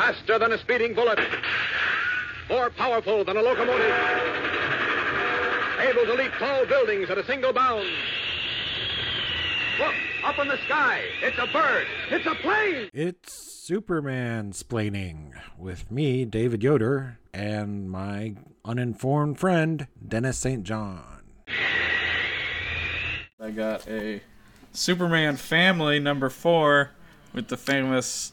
[0.00, 1.18] Faster than a speeding bullet.
[2.48, 3.94] More powerful than a locomotive.
[5.78, 7.86] Able to leap tall buildings at a single bound.
[9.78, 9.94] Look,
[10.24, 11.02] up in the sky.
[11.20, 11.86] It's a bird.
[12.10, 12.88] It's a plane.
[12.94, 20.62] It's Superman splaining with me, David Yoder, and my uninformed friend, Dennis St.
[20.62, 21.24] John.
[23.38, 24.22] I got a
[24.72, 26.92] Superman Family number four
[27.34, 28.32] with the famous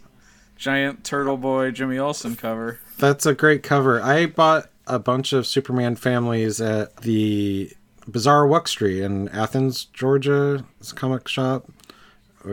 [0.57, 2.79] giant turtle boy Jimmy Olsen cover.
[2.97, 4.01] That's a great cover.
[4.01, 7.71] I bought a bunch of Superman families at the
[8.09, 10.65] Bizarre Wuxtry in Athens, Georgia.
[10.79, 11.65] It's a comic shop.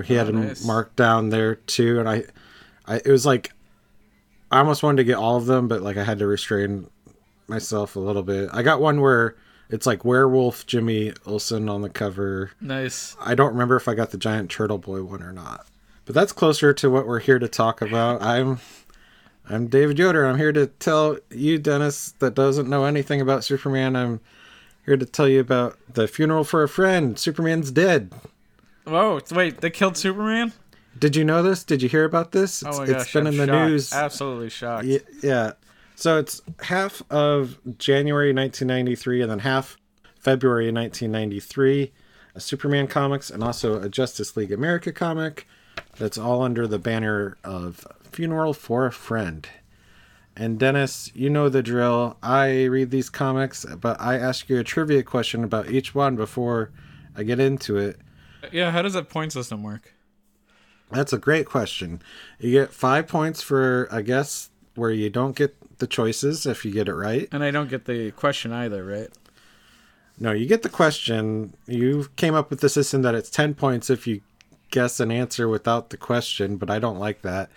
[0.04, 0.64] He had Oh, them nice.
[0.64, 2.24] marked down there too, and I,
[2.86, 3.52] I it was like,
[4.50, 6.88] I almost wanted to get all of them, but like I had to restrain
[7.46, 8.48] myself a little bit.
[8.52, 9.36] I got one where
[9.70, 12.50] it's like werewolf Jimmy Olsen on the cover.
[12.60, 13.16] Nice.
[13.20, 15.66] I don't remember if I got the giant turtle boy one or not.
[16.06, 18.22] But that's closer to what we're here to talk about.
[18.22, 18.60] I'm
[19.48, 20.26] I'm David Yoder.
[20.26, 23.96] I'm here to tell you, Dennis, that doesn't know anything about Superman.
[23.96, 24.20] I'm
[24.86, 27.18] here to tell you about the funeral for a friend.
[27.18, 28.12] Superman's dead.
[28.84, 30.52] Whoa, wait, they killed Superman?
[30.98, 31.64] Did you know this?
[31.64, 32.62] Did you hear about this?
[32.62, 33.68] Oh It's, my it's gosh, been I'm in the shocked.
[33.70, 33.92] news.
[33.92, 34.86] Absolutely shocked.
[34.86, 35.52] Y- yeah.
[35.96, 39.78] So it's half of January 1993 and then half
[40.18, 41.92] February 1993.
[42.36, 45.46] A Superman comics and also a Justice League America comic
[45.98, 49.48] that's all under the banner of Funeral for a Friend.
[50.36, 52.16] And Dennis, you know the drill.
[52.22, 56.72] I read these comics, but I ask you a trivia question about each one before
[57.16, 58.00] I get into it.
[58.52, 59.94] Yeah, how does that point system work?
[60.90, 62.02] That's a great question.
[62.38, 66.72] You get five points for a guess where you don't get the choices if you
[66.72, 67.28] get it right.
[67.32, 69.08] And I don't get the question either, right?
[70.18, 71.54] No, you get the question.
[71.66, 74.20] You came up with the system that it's 10 points if you
[74.70, 77.50] guess an answer without the question, but I don't like that.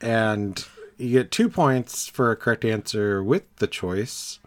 [0.00, 0.64] and
[0.96, 4.38] you get two points for a correct answer with the choice.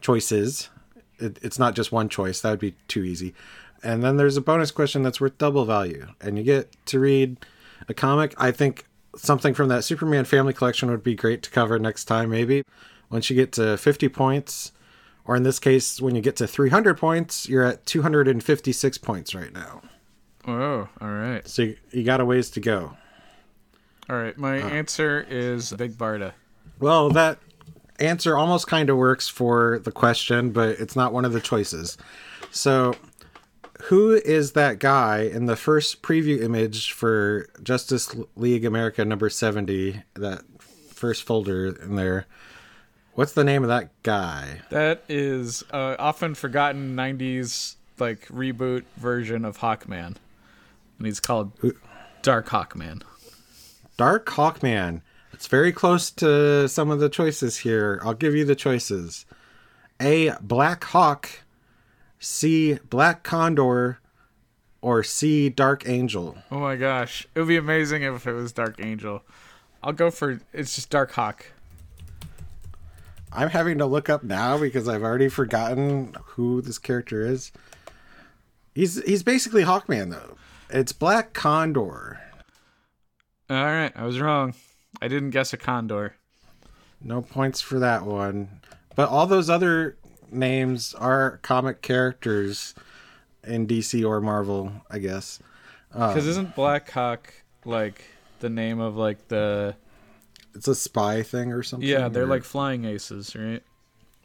[0.00, 0.70] Choices.
[1.18, 3.34] It, it's not just one choice, that would be too easy.
[3.82, 6.06] And then there's a bonus question that's worth double value.
[6.20, 7.36] And you get to read
[7.88, 8.34] a comic.
[8.38, 8.86] I think
[9.16, 12.64] something from that Superman family collection would be great to cover next time, maybe.
[13.10, 14.72] Once you get to 50 points,
[15.26, 19.52] or in this case, when you get to 300 points, you're at 256 points right
[19.52, 19.82] now.
[20.46, 21.46] Oh, all right.
[21.48, 22.96] So you, you got a ways to go.
[24.10, 24.68] All right, my Uh.
[24.68, 26.32] answer is Big Barda.
[26.78, 27.38] Well, that
[27.98, 31.96] answer almost kind of works for the question, but it's not one of the choices.
[32.50, 32.94] So,
[33.84, 40.02] who is that guy in the first preview image for Justice League America number 70,
[40.14, 42.26] that first folder in there?
[43.14, 44.60] What's the name of that guy?
[44.70, 50.16] That is uh, often forgotten 90s like reboot version of Hawkman.
[50.98, 51.52] And he's called
[52.22, 53.02] Dark Hawkman.
[53.96, 55.02] Dark Hawkman.
[55.32, 58.00] It's very close to some of the choices here.
[58.04, 59.26] I'll give you the choices.
[60.00, 60.32] A.
[60.40, 61.28] Black Hawk.
[62.18, 62.78] C.
[62.88, 63.98] Black Condor.
[64.80, 65.48] Or C.
[65.48, 66.36] Dark Angel.
[66.50, 67.26] Oh my gosh.
[67.34, 69.22] It would be amazing if it was Dark Angel.
[69.82, 71.46] I'll go for it's just Dark Hawk.
[73.32, 77.50] I'm having to look up now because I've already forgotten who this character is.
[78.74, 80.36] He's he's basically Hawkman though.
[80.74, 82.20] It's Black Condor.
[83.48, 84.54] All right, I was wrong.
[85.00, 86.16] I didn't guess a condor.
[87.00, 88.60] No points for that one.
[88.96, 89.96] But all those other
[90.32, 92.74] names are comic characters
[93.46, 95.38] in DC or Marvel, I guess.
[95.92, 97.32] Um, because isn't Black Hawk
[97.64, 98.02] like
[98.40, 99.76] the name of like the
[100.56, 101.88] It's a spy thing or something.
[101.88, 103.62] yeah they're or- like flying aces, right?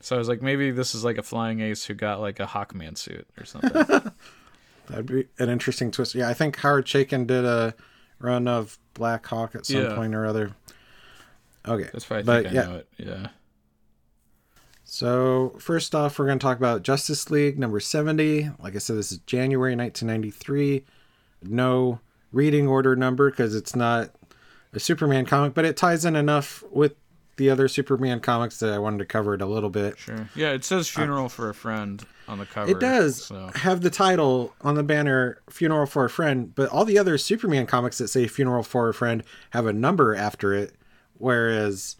[0.01, 2.47] So I was like, maybe this is like a flying ace who got like a
[2.47, 4.11] Hawkman suit or something.
[4.89, 6.15] that'd be an interesting twist.
[6.15, 7.73] Yeah, I think Howard Chaykin did a
[8.19, 9.95] run of Black Hawk at some Yeah.
[9.95, 10.51] point or other.
[11.67, 12.67] Okay, That's why I but think I yeah.
[12.69, 12.87] know it.
[12.97, 13.27] Yeah.
[14.83, 18.49] So first off, we're going to talk about Justice League number seventy.
[18.59, 20.83] Like I said, this is January 1993.
[21.43, 21.99] No
[22.31, 24.09] reading order number because it's not
[24.73, 26.95] a Superman comic, but it ties in enough with
[27.39, 29.97] the other Superman comics that I wanted to cover it a little bit.
[29.97, 30.29] Sure.
[30.35, 32.69] Yeah, it says funeral for a friend on the cover.
[32.69, 36.85] It does So have the title on the banner "Funeral for a Friend," but all
[36.85, 40.73] the other Superman comics that say "Funeral for a Friend" have a number after it,
[41.17, 41.95] whereas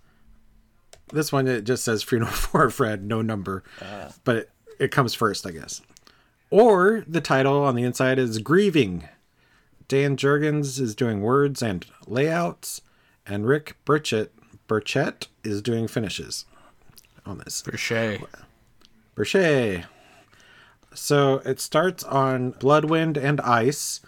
[1.13, 4.13] this one it just says "Funeral for a Friend," no number, ah.
[4.25, 5.81] but it, it comes first, I guess.
[6.51, 9.07] Or the title on the inside is "Grieving."
[9.87, 12.81] Dan Jurgens is doing words and layouts,
[13.25, 14.29] and Rick Burchett
[14.69, 16.45] Burchett is doing finishes
[17.25, 17.61] on this.
[17.61, 18.23] for Shay.
[19.15, 19.85] Brochet.
[20.93, 23.99] So it starts on Bloodwynd and Ice.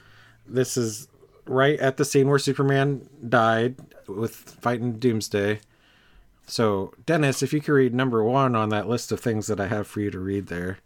[0.47, 1.09] This is
[1.45, 3.75] right at the scene where Superman died
[4.07, 5.59] with fighting Doomsday.
[6.47, 9.67] So, Dennis, if you could read number one on that list of things that I
[9.67, 10.79] have for you to read there.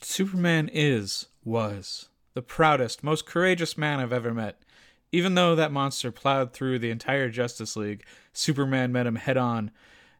[0.00, 4.60] Superman is, was, the proudest, most courageous man I've ever met.
[5.12, 9.70] Even though that monster plowed through the entire Justice League, Superman met him head on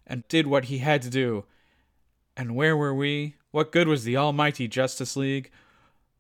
[0.06, 1.44] and did what he had to do.
[2.36, 3.36] And where were we?
[3.50, 5.50] What good was the almighty Justice League?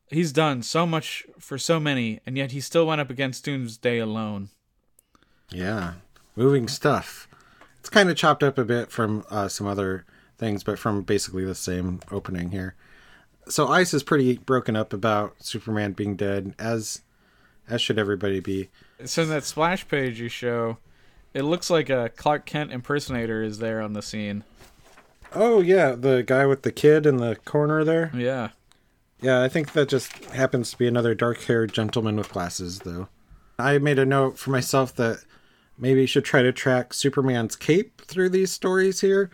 [0.08, 3.98] He's done so much for so many, and yet he still went up against Doomsday
[3.98, 4.50] alone.
[5.50, 5.94] Yeah,
[6.36, 7.28] moving stuff.
[7.80, 10.04] It's kind of chopped up a bit from uh, some other
[10.38, 12.74] things, but from basically the same opening here.
[13.48, 17.02] So Ice is pretty broken up about Superman being dead, as
[17.68, 18.68] as should everybody be.
[19.04, 20.78] So in that splash page you show,
[21.34, 24.44] it looks like a Clark Kent impersonator is there on the scene.
[25.34, 28.10] Oh yeah, the guy with the kid in the corner there.
[28.14, 28.50] Yeah.
[29.20, 33.08] Yeah, I think that just happens to be another dark-haired gentleman with glasses, though.
[33.58, 35.24] I made a note for myself that
[35.78, 39.30] maybe you should try to track Superman's cape through these stories here,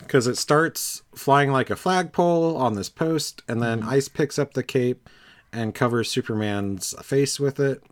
[0.00, 3.90] because it starts flying like a flagpole on this post, and then mm-hmm.
[3.90, 5.08] Ice picks up the cape
[5.52, 7.82] and covers Superman's face with it.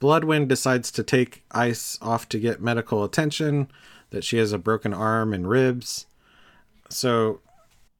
[0.00, 3.68] Bloodwynd decides to take Ice off to get medical attention,
[4.10, 6.06] that she has a broken arm and ribs.
[6.90, 7.40] So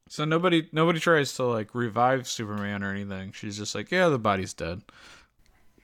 [0.08, 3.32] So nobody nobody tries to like revive Superman or anything.
[3.32, 4.82] She's just like, yeah, the body's dead.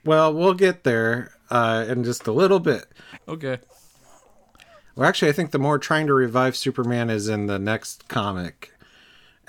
[0.05, 2.87] Well, we'll get there uh, in just a little bit.
[3.26, 3.58] Okay.
[4.94, 8.72] Well, actually, I think the more trying to revive Superman is in the next comic.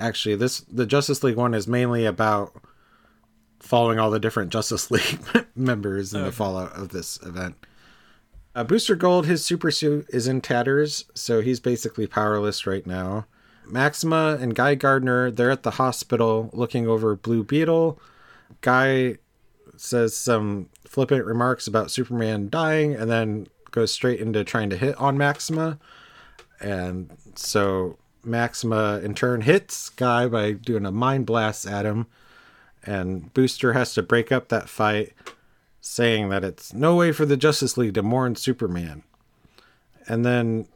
[0.03, 2.53] Actually, this the Justice League one is mainly about
[3.61, 7.55] following all the different Justice League members in the fallout of this event.
[8.53, 13.25] Uh, Booster Gold, his super suit is in tatters, so he's basically powerless right now.
[13.65, 17.97] Maxima and Guy Gardner, they're at the hospital looking over Blue Beetle.
[18.59, 19.19] Guy
[19.77, 24.95] says some flippant remarks about Superman dying and then goes straight into trying to hit
[24.97, 25.79] on Maxima.
[26.59, 32.07] And so Maxima in turn hits Guy by doing a mind blast at him.
[32.85, 35.13] And Booster has to break up that fight,
[35.79, 39.03] saying that it's no way for the Justice League to mourn Superman.
[40.07, 40.67] And then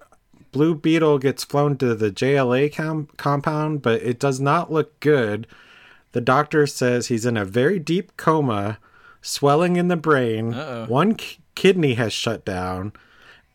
[0.52, 5.48] Blue Beetle gets flown to the JLA com- compound, but it does not look good.
[6.14, 8.80] The doctor says he's in a very deep coma,
[9.22, 10.54] swelling in the brain.
[10.54, 10.86] Uh-oh.
[10.86, 11.18] One
[11.56, 12.94] kidney has shut down.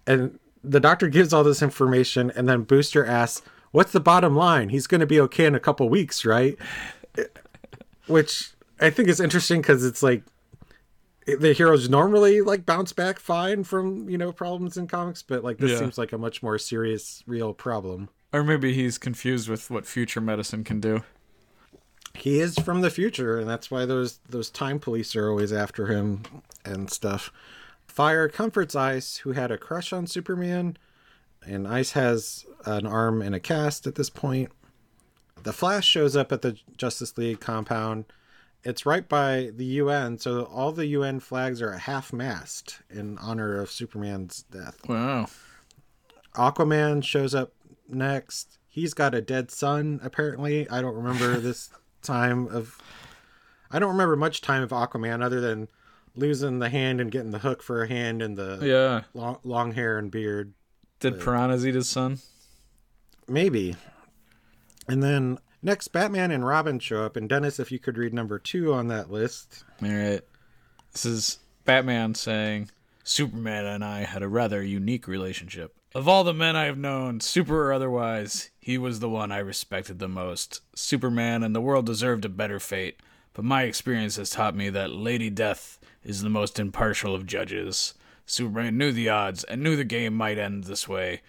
[0.07, 3.43] And the doctor gives all this information, and then Booster asks,
[3.73, 4.69] What's the bottom line?
[4.69, 6.57] He's going to be okay in a couple weeks, right?
[8.07, 10.23] Which I think is interesting because it's like
[11.27, 15.43] eh, the heroes normally like bounce back fine from you know problems in comics, but
[15.45, 15.79] like this Yeah.
[15.79, 18.09] seems like a much more serious, real problem.
[18.33, 21.03] Or maybe he's confused with what future medicine can do.
[22.15, 25.87] He is from the future, and that's why those those time police are always after
[25.87, 26.23] him
[26.65, 27.33] and stuff.
[27.87, 30.77] Fire comforts Ice, who had a crush on Superman,
[31.47, 34.51] and Ice has an arm and a cast at this point.
[35.43, 38.05] The Flash shows up at the Justice League compound.
[38.65, 43.19] It's right by the UN, so all the UN flags are at half mast in
[43.19, 44.79] honor of Superman's death.
[44.89, 45.27] Wow.
[46.35, 47.53] Aquaman shows up
[47.89, 48.59] next.
[48.69, 50.69] He's got a dead son, apparently.
[50.71, 51.71] I don't remember this
[52.03, 52.79] time of.
[53.71, 55.69] I don't remember much time of Aquaman other than
[56.15, 59.03] losing the hand and getting the hook for a hand and the Yeah.
[59.15, 60.53] long, long hair and beard.
[61.03, 62.19] Did piranhas eat his son?
[63.29, 63.75] Maybe.
[64.89, 67.17] And then next, Batman and Robin show up.
[67.17, 69.65] And Dennis, if you could read number two on that list.
[69.83, 70.21] All right.
[70.93, 72.71] This is Batman saying,
[73.03, 75.75] Superman and I had a rather unique relationship.
[75.95, 79.39] Of all the men I have known, super or otherwise, he was the one I
[79.39, 80.61] respected the most.
[80.75, 83.01] Superman and the world deserved a better fate,
[83.35, 87.95] but my experience has taught me that Lady Death is the most impartial of judges.
[88.27, 91.23] Superman knew the odds and knew the game might end this way.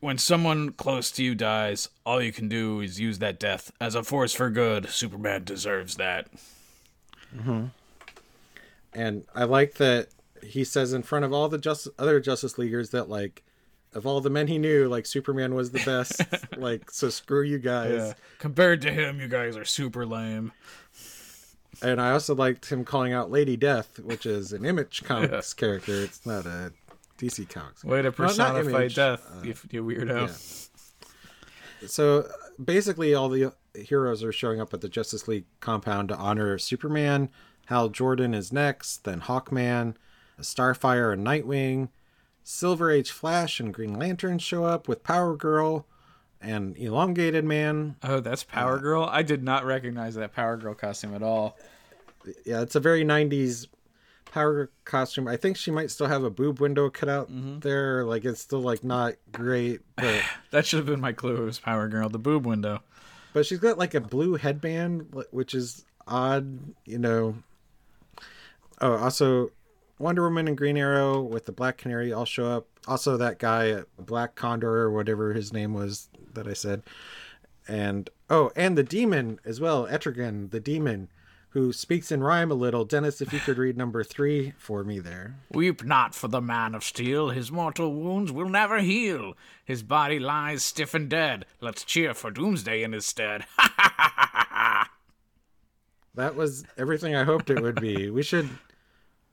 [0.00, 3.94] When someone close to you dies, all you can do is use that death as
[3.94, 4.90] a force for good.
[4.90, 6.28] Superman deserves that.
[7.34, 7.66] Mm-hmm.
[8.92, 10.08] And I like that
[10.42, 13.42] he says in front of all the just other Justice Leaguers that like
[13.94, 16.20] of all the men he knew, like Superman was the best.
[16.56, 18.08] like so, screw you guys.
[18.08, 18.12] Yeah.
[18.38, 20.52] Compared to him, you guys are super lame.
[21.82, 26.02] And I also liked him calling out Lady Death, which is an Image Comics character.
[26.02, 26.72] It's not a
[27.18, 27.84] DC Comics.
[27.84, 30.28] Way to personify Image, death, uh, you, you weirdo.
[30.28, 31.86] yeah.
[31.88, 32.28] So
[32.62, 37.28] basically, all the heroes are showing up at the Justice League compound to honor Superman.
[37.66, 39.94] Hal Jordan is next, then Hawkman,
[40.40, 41.88] Starfire, and Nightwing.
[42.42, 45.86] Silver Age Flash and Green Lantern show up with Power Girl
[46.44, 47.96] and Elongated Man.
[48.02, 49.04] Oh, that's Power Girl.
[49.04, 51.56] I did not recognize that Power Girl costume at all.
[52.44, 53.66] Yeah, it's a very 90s
[54.34, 55.28] power costume.
[55.28, 58.04] I think she might still have a boob window cut out there.
[58.04, 61.36] Like it's still like not great, but That should have been my clue.
[61.36, 62.82] It was Power Girl, the boob window.
[63.32, 66.58] but she's got like a blue headband, which is odd.
[66.84, 67.36] You know.
[68.80, 69.50] Oh, also
[69.98, 72.66] Wonder Woman and Green Arrow with the Black Canary all show up.
[72.86, 76.82] Also, that guy, uh, Black Condor or whatever his name was that I said,
[77.66, 81.08] and oh, and the demon as well, Etrigan, the demon,
[81.50, 82.84] who speaks in rhyme a little.
[82.84, 85.36] Dennis, if you could read number three for me there.
[85.50, 89.34] Weep not for the man of steel, his mortal wounds will never heal.
[89.64, 91.46] His body lies stiff and dead.
[91.60, 93.44] Let's cheer for doomsday in his stead.
[96.14, 98.08] That was everything I hoped it would be.
[98.10, 98.48] We should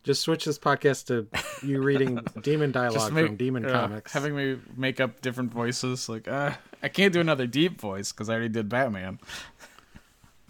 [0.04, 1.28] just switch this podcast to
[1.66, 4.14] you reading demon dialogue from Demon yeah, Comics.
[4.14, 8.30] Having me make up different voices, like uh, I can't do another deep voice because
[8.30, 9.20] I already did Batman.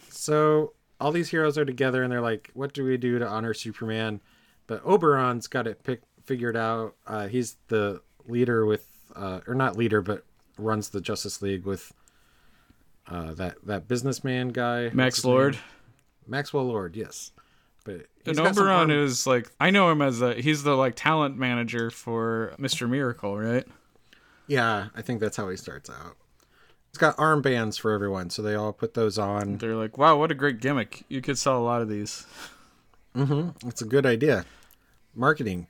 [0.10, 3.54] So all these heroes are together and they're like, "What do we do to honor
[3.54, 4.22] Superman?"
[4.68, 6.96] But Oberon's got it pick, figured out.
[7.06, 10.24] Uh, he's the leader with, uh, or not leader, but
[10.58, 11.92] runs the Justice League with
[13.08, 15.26] uh, that that businessman guy, Max?
[15.26, 15.58] Lord.
[16.28, 16.96] Maxwell Lord.
[16.96, 17.32] Yes,
[17.84, 21.38] but he's And Oberon is like I know him as a he's the like talent
[21.38, 22.90] manager for Mr.
[22.90, 23.66] Miracle, right?
[24.48, 26.18] Yeah, I think that's how he starts out.
[26.92, 29.58] He's got armbands for everyone, so they all put those on.
[29.58, 31.04] They're like, wow, what a great gimmick!
[31.08, 32.26] You could sell a lot of these.
[33.16, 33.68] Mm-hmm.
[33.68, 34.46] It's a good idea.
[35.16, 35.68] Marketing.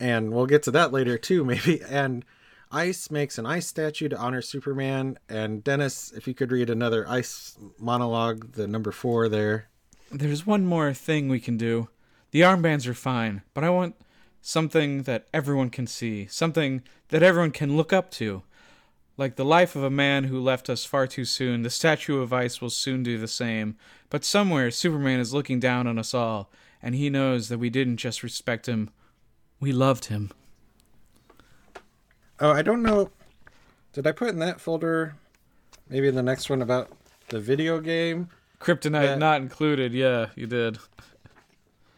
[0.00, 1.82] And we'll get to that later too, maybe.
[1.82, 2.24] And
[2.70, 5.18] Ice makes an ice statue to honor Superman.
[5.28, 9.68] And Dennis, if you could read another ice monologue, the number four there.
[10.10, 11.88] There's one more thing we can do.
[12.30, 13.94] The armbands are fine, but I want
[14.40, 18.42] something that everyone can see, something that everyone can look up to.
[19.16, 22.32] Like the life of a man who left us far too soon, the statue of
[22.32, 23.76] ice will soon do the same.
[24.10, 26.50] But somewhere, Superman is looking down on us all,
[26.82, 28.90] and he knows that we didn't just respect him,
[29.60, 30.30] we loved him.
[32.40, 33.10] Oh, I don't know.
[33.92, 35.16] Did I put in that folder?
[35.88, 36.92] Maybe in the next one about
[37.28, 38.28] the video game?
[38.60, 40.78] Kryptonite not included, yeah, you did.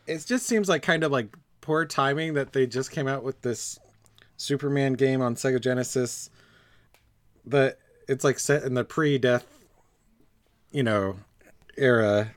[0.07, 3.41] It just seems like kind of like poor timing that they just came out with
[3.43, 3.79] this
[4.37, 6.31] Superman game on Sega Genesis.
[7.47, 9.47] But it's like set in the pre-death,
[10.73, 11.17] you know,
[11.77, 12.33] era.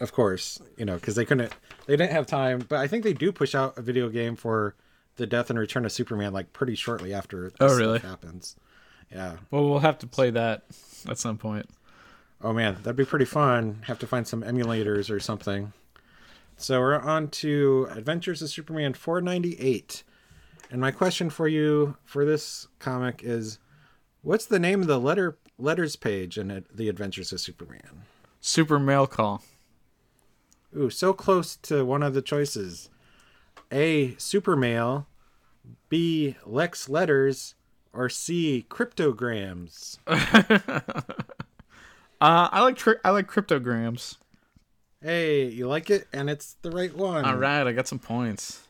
[0.00, 1.52] Of course, you know, because they couldn't,
[1.86, 2.66] they didn't have time.
[2.68, 4.74] But I think they do push out a video game for
[5.16, 8.00] the death and return of Superman like pretty shortly after this Oh, really?
[8.00, 8.56] happens.
[9.12, 9.36] Yeah.
[9.50, 10.64] Well, we'll have to play that
[11.08, 11.66] at some point.
[12.42, 13.82] Oh man, that'd be pretty fun.
[13.86, 15.72] Have to find some emulators or something.
[16.56, 20.02] So we're on to Adventures of Superman 498.
[20.70, 23.58] And my question for you for this comic is
[24.22, 28.02] what's the name of the letter letters page in it, The Adventures of Superman?
[28.40, 29.42] Super mail call.
[30.76, 32.90] Ooh, so close to one of the choices.
[33.70, 34.14] A.
[34.16, 35.06] Super Mail,
[35.88, 36.36] B.
[36.44, 37.54] Lex letters,
[37.92, 38.66] or C.
[38.68, 39.98] Cryptograms.
[42.22, 44.16] Uh, I like tri- I like cryptograms.
[45.02, 46.06] Hey, you like it?
[46.12, 47.24] And it's the right one.
[47.24, 48.60] All right, I got some points.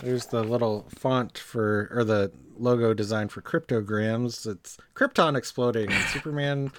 [0.00, 4.46] There's the little font for, or the logo design for cryptograms.
[4.46, 6.70] It's Krypton exploding and Superman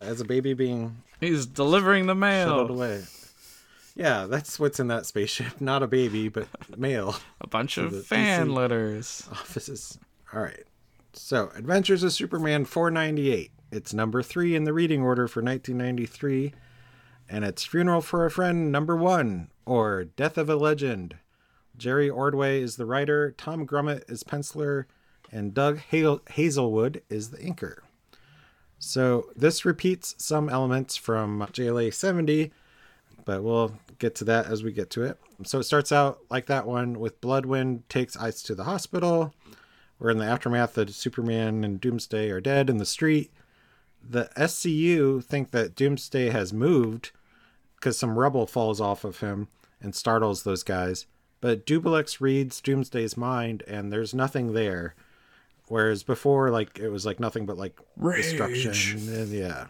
[0.00, 2.76] as a baby being He's delivering the shuttled mail.
[2.76, 3.04] away.
[3.94, 5.60] Yeah, that's what's in that spaceship.
[5.60, 8.54] Not a baby, but mail A bunch of fan DC.
[8.54, 9.28] letters.
[9.30, 9.98] offices.
[10.32, 10.64] All right.
[11.12, 13.50] So, Adventures of Superman 498.
[13.72, 16.52] It's number three in the reading order for 1993.
[17.28, 21.16] And it's Funeral for a Friend number one, or Death of a Legend.
[21.76, 24.86] Jerry Ordway is the writer, Tom Grummett is penciler,
[25.30, 27.78] and Doug Ha- Hazelwood is the inker.
[28.80, 32.50] So this repeats some elements from JLA 70,
[33.24, 35.18] but we'll get to that as we get to it.
[35.44, 39.32] So it starts out like that one with Bloodwynd takes Ice to the hospital.
[39.98, 43.30] We're in the aftermath that Superman and Doomsday are dead in the street.
[44.08, 47.12] The SCU think that Doomsday has moved
[47.76, 49.48] because some rubble falls off of him
[49.80, 51.06] and startles those guys.
[51.40, 54.94] But Dubbilex reads Doomsday's mind and there's nothing there.
[55.68, 58.98] Whereas before, like it was like nothing but like destruction.
[59.08, 59.66] And, yeah.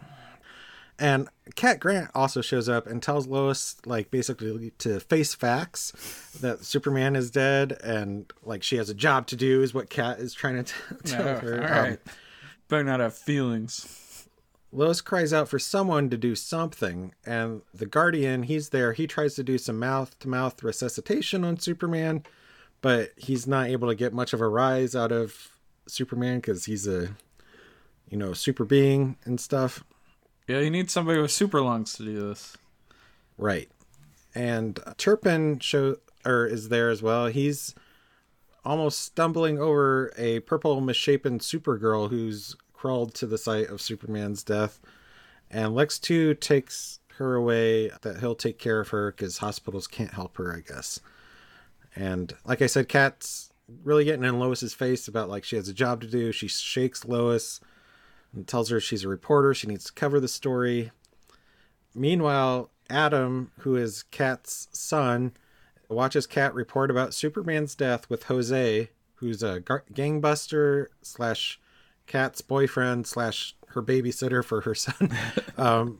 [0.99, 5.91] And Cat Grant also shows up and tells Lois, like, basically to face facts
[6.41, 10.19] that Superman is dead and, like, she has a job to do, is what Cat
[10.19, 10.73] is trying to t-
[11.05, 11.57] tell No, her.
[11.63, 11.99] all Um, right.
[12.67, 13.99] Better not have feelings.
[14.71, 18.93] Lois cries out for someone to do something, and the Guardian, he's there.
[18.93, 22.23] He tries to do some mouth to mouth resuscitation on Superman,
[22.81, 25.49] but he's not able to get much of a rise out of
[25.87, 27.15] Superman because he's a,
[28.09, 29.83] you know, super being and stuff.
[30.47, 32.55] Yeah, you need somebody with super lungs to do this.
[33.37, 33.69] Right.
[34.33, 37.27] And Turpin show or is there as well.
[37.27, 37.75] He's
[38.63, 44.79] almost stumbling over a purple misshapen Supergirl who's crawled to the site of Superman's death.
[45.51, 50.15] And Lex 2 takes her away that he'll take care of her because hospitals can't
[50.15, 50.99] help her, I guess.
[51.95, 53.51] And like I said, Cat's
[53.83, 56.31] really getting in Lois's face about like she has a job to do.
[56.31, 57.59] She shakes Lois
[58.33, 59.53] and tells her she's a reporter.
[59.53, 60.89] She needs to cover the story.
[61.93, 65.33] Meanwhile, Adam, who is Cat's son,
[65.87, 71.59] watches Cat report about Superman's death with Jose, who's a gar- gangbuster slash
[72.11, 75.15] Cat's boyfriend slash her babysitter for her son.
[75.57, 75.99] um,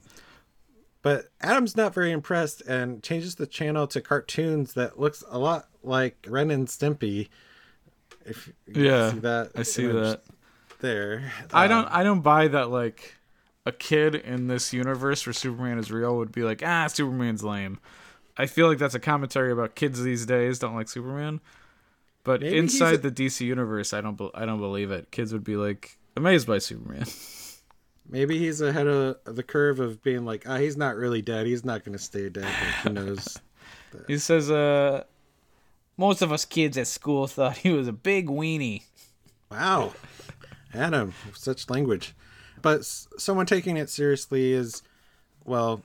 [1.01, 5.69] but Adam's not very impressed and changes the channel to cartoons that looks a lot
[5.83, 7.29] like Ren and Stimpy.
[8.25, 10.21] If you Yeah, see that, I see that.
[10.81, 11.31] there.
[11.53, 13.15] I Uh, don't I don't buy that like
[13.65, 17.79] a kid in this universe where Superman is real would be like, ah, Superman's lame.
[18.37, 21.39] I feel like that's a commentary about kids these days don't like Superman.
[22.23, 25.09] But Maybe inside a- the DC universe, I don't be- I don't believe it.
[25.09, 27.05] Kids would be like amazed by Superman.
[28.09, 31.45] Maybe he's ahead of the curve of being like, ah, he's not really dead.
[31.45, 32.43] He's not going to stay dead.
[32.43, 32.53] Like,
[32.83, 33.37] who knows?
[34.07, 35.03] he says, uh,
[35.97, 38.83] most of us kids at school thought he was a big weenie.
[39.49, 39.93] Wow,
[40.73, 42.13] Adam, such language.
[42.61, 44.81] But s- someone taking it seriously is,
[45.45, 45.81] well,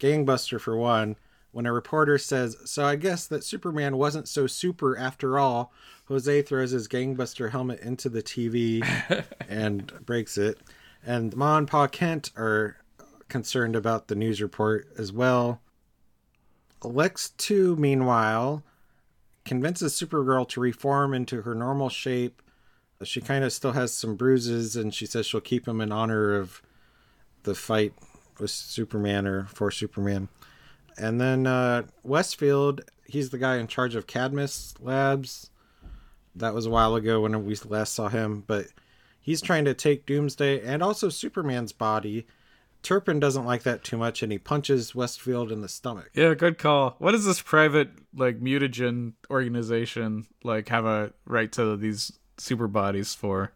[0.00, 1.16] Gangbuster for one.
[1.52, 5.72] When a reporter says, "So I guess that Superman wasn't so super after all,"
[6.06, 8.84] Jose throws his Gangbuster helmet into the TV
[9.48, 10.58] and breaks it.
[11.06, 12.76] And Ma and Pa Kent are
[13.28, 15.60] concerned about the news report as well.
[16.82, 18.62] Lex 2, meanwhile,
[19.44, 22.42] convinces Supergirl to reform into her normal shape.
[23.02, 26.34] She kind of still has some bruises, and she says she'll keep them in honor
[26.34, 26.62] of
[27.42, 27.92] the fight
[28.38, 30.28] with Superman or for Superman.
[30.96, 35.50] And then uh, Westfield, he's the guy in charge of Cadmus Labs.
[36.36, 38.66] That was a while ago when we last saw him, but
[39.20, 42.26] he's trying to take Doomsday and also Superman's body.
[42.82, 46.10] Turpin doesn't like that too much, and he punches Westfield in the stomach.
[46.12, 46.96] Yeah, good call.
[46.98, 53.14] What does this private like mutagen organization like have a right to these super bodies
[53.14, 53.52] for?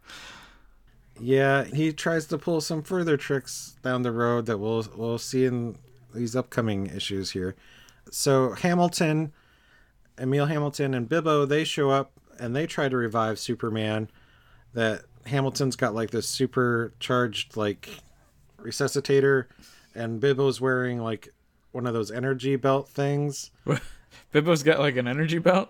[1.21, 5.45] Yeah, he tries to pull some further tricks down the road that we'll we'll see
[5.45, 5.77] in
[6.15, 7.55] these upcoming issues here.
[8.11, 9.33] So Hamilton,
[10.19, 14.09] Emil Hamilton and Bibbo, they show up and they try to revive Superman.
[14.75, 17.89] That Hamilton's got like this supercharged like
[18.59, 19.47] resuscitator,
[19.95, 21.29] and Bibbo's wearing like
[21.73, 23.51] one of those energy belt things
[24.33, 25.69] Bibbo's got like an energy belt.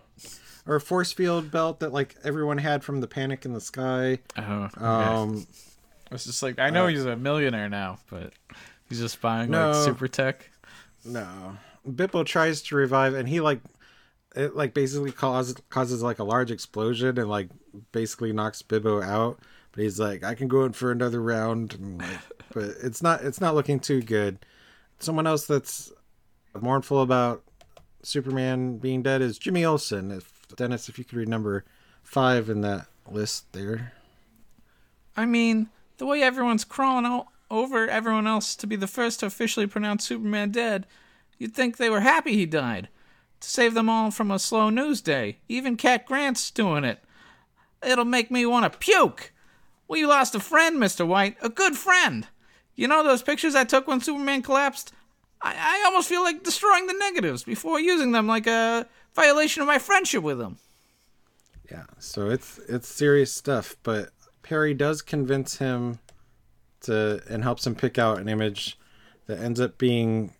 [0.66, 4.18] or a force field belt that like everyone had from the Panic in the Sky.
[4.36, 5.46] Oh, Um,
[6.10, 8.32] it's just like I know he's a millionaire now, but
[8.88, 9.70] he's just buying No.
[9.72, 10.50] like super tech.
[11.04, 11.56] No.
[11.88, 13.60] Bibbo tries to revive and he like
[14.38, 17.50] it like basically causes causes like a large explosion and like
[17.90, 19.40] basically knocks Bibbo out.
[19.72, 22.20] But he's like, I can go in for another round and like,
[22.54, 24.38] but it's not it's not looking too good.
[25.00, 25.92] Someone else that's
[26.58, 27.42] mournful about
[28.02, 30.12] Superman being dead is Jimmy Olsen.
[30.12, 31.64] If Dennis, if you could read number
[32.04, 33.92] five in that list there.
[35.16, 39.26] I mean, the way everyone's crawling o- over everyone else to be the first to
[39.26, 40.86] officially pronounce Superman dead,
[41.38, 42.88] you'd think they were happy he died.
[43.40, 45.38] To save them all from a slow news day.
[45.48, 46.98] Even Cat Grant's doing it.
[47.86, 49.32] It'll make me want to puke.
[49.86, 51.06] We lost a friend, Mr.
[51.06, 51.36] White.
[51.40, 52.26] A good friend.
[52.74, 54.92] You know those pictures I took when Superman collapsed?
[55.40, 59.68] I, I almost feel like destroying the negatives before using them like a violation of
[59.68, 60.58] my friendship with him.
[61.70, 64.10] Yeah, so it's it's serious stuff, but
[64.42, 65.98] Perry does convince him
[66.82, 68.78] to and helps him pick out an image
[69.26, 70.32] that ends up being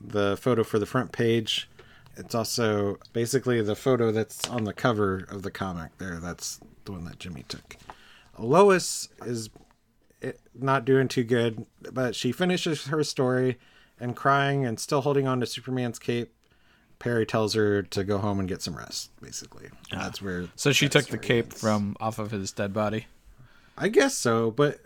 [0.00, 1.68] the photo for the front page.
[2.16, 6.18] It's also basically the photo that's on the cover of the comic there.
[6.20, 7.76] That's the one that Jimmy took.
[8.38, 9.48] Lois is
[10.22, 13.58] eh, not doing too good, but she finishes her story
[13.98, 16.34] and crying and still holding on to Superman's cape.
[16.98, 19.70] Perry tells her to go home and get some rest, basically.
[19.90, 21.60] And That's where So she took the cape ends.
[21.60, 23.06] from off of his dead body.
[23.76, 24.78] I guess so, but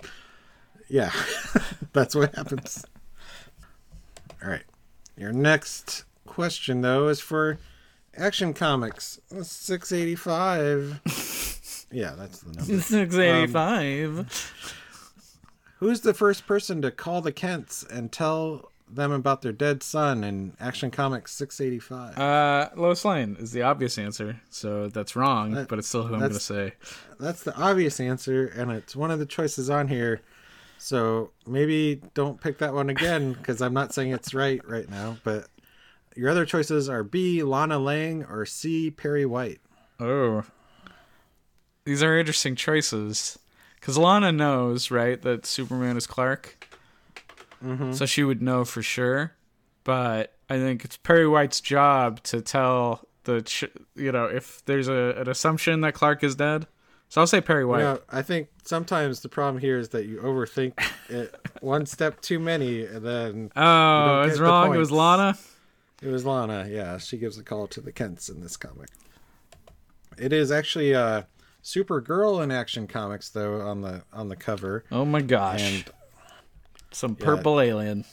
[0.88, 1.12] yeah,
[1.92, 2.84] that's what happens.
[4.42, 4.64] All right.
[5.16, 6.04] Your next
[6.42, 7.58] question, though, is for
[8.16, 11.00] Action Comics 685.
[11.90, 12.80] yeah, that's the number.
[12.80, 14.72] 685.
[15.80, 20.22] Who's the first person to call the Kents and tell them about their dead son
[20.22, 22.16] in Action Comics 685?
[22.16, 26.14] Uh, Lois Lane is the obvious answer, so that's wrong, That- but it's still who
[26.14, 26.74] I'm going to say.
[27.18, 30.20] That's the obvious answer, and it's one of the choices on here.
[30.78, 35.16] So maybe don't pick that one again because I'm not saying it's right right now.
[35.24, 35.48] But
[36.18, 37.44] your other choices are B.
[37.44, 38.90] Lana Lang or C.
[38.90, 39.60] Perry White.
[40.00, 40.42] Oh.
[41.84, 43.38] These are interesting choices.
[43.76, 46.66] Because Lana knows, right, that Superman is Clark.
[47.64, 47.92] Mm-hmm.
[47.92, 49.34] So she would know for sure.
[49.84, 54.88] But I think it's Perry White's job to tell the, ch- you know, if there's
[54.88, 56.66] a, an assumption that Clark is dead.
[57.10, 57.78] So I'll say Perry White.
[57.78, 60.72] You know, I think sometimes the problem here is that you overthink
[61.08, 64.74] it one step too many, and then oh, it's the wrong.
[64.74, 64.90] It was.
[64.90, 65.38] Lana.
[66.02, 66.66] It was Lana.
[66.70, 68.88] Yeah, she gives a call to the Kents in this comic.
[70.16, 71.22] It is actually uh,
[71.62, 75.62] Supergirl in Action Comics though on the on the cover, Oh my gosh.
[75.62, 75.84] and
[76.90, 78.04] Some purple alien.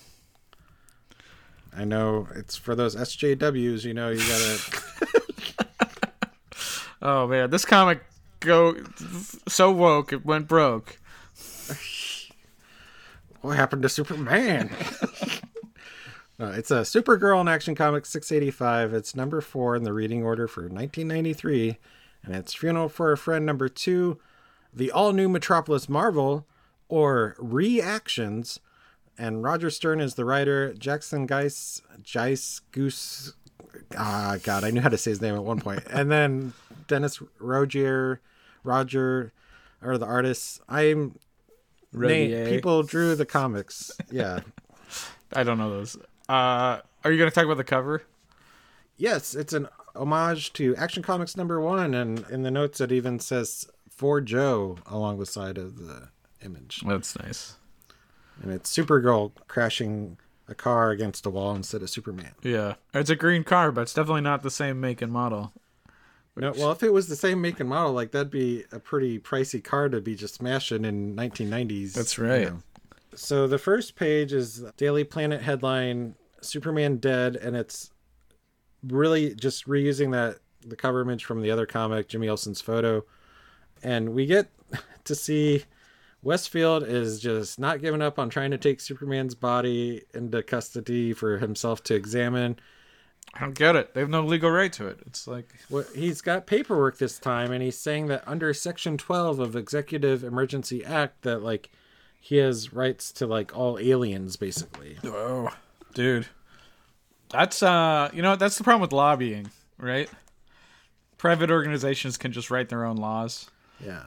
[1.77, 3.83] I know it's for those SJWs.
[3.83, 4.81] You know, you gotta.
[7.01, 8.01] Oh man, this comic
[8.39, 8.75] go
[9.47, 10.97] so woke it went broke.
[13.41, 14.71] what happened to Superman?
[16.37, 18.93] no, it's a Supergirl in Action Comics 685.
[18.93, 21.77] It's number four in the reading order for 1993,
[22.23, 24.19] and it's Funeral for a Friend number two,
[24.73, 26.45] the all new Metropolis Marvel,
[26.89, 28.59] or Reactions.
[29.17, 30.73] And Roger Stern is the writer.
[30.73, 33.33] Jackson Guice, Geis Goose.
[33.97, 35.83] Ah, God, I knew how to say his name at one point.
[35.89, 36.53] And then
[36.87, 38.19] Dennis Rodier,
[38.63, 39.31] Roger,
[39.81, 40.59] are the artists.
[40.67, 41.17] I'm
[41.93, 43.91] Nate, people drew the comics.
[44.11, 44.41] Yeah.
[45.33, 45.97] I don't know those.
[46.27, 48.03] Uh, are you gonna talk about the cover?
[48.97, 53.19] yes, it's an homage to Action Comics number one, and in the notes it even
[53.19, 56.09] says for Joe along the side of the
[56.43, 56.81] image.
[56.85, 57.55] That's nice.
[58.41, 62.31] And it's Supergirl crashing a car against a wall instead of Superman.
[62.41, 65.53] Yeah, it's a green car, but it's definitely not the same make and model.
[66.37, 69.19] No, well, if it was the same make and model, like that'd be a pretty
[69.19, 71.93] pricey car to be just smashing in 1990s.
[71.93, 72.51] That's right.
[73.15, 77.91] So the first page is Daily Planet headline Superman dead, and it's
[78.85, 83.03] really just reusing that the cover image from the other comic, Jimmy Olsen's photo,
[83.83, 84.49] and we get
[85.05, 85.63] to see
[86.21, 91.37] Westfield is just not giving up on trying to take Superman's body into custody for
[91.37, 92.57] himself to examine.
[93.33, 93.93] I don't get it.
[93.93, 94.99] They have no legal right to it.
[95.05, 99.39] It's like Well, he's got paperwork this time, and he's saying that under Section 12
[99.39, 101.69] of Executive Emergency Act, that like
[102.25, 104.97] he has rights to like all aliens, basically.
[105.03, 105.55] Oh,
[105.93, 106.25] dude.
[107.29, 110.09] That's uh, you know, that's the problem with lobbying, right?
[111.19, 113.51] Private organizations can just write their own laws.
[113.79, 114.01] Yeah.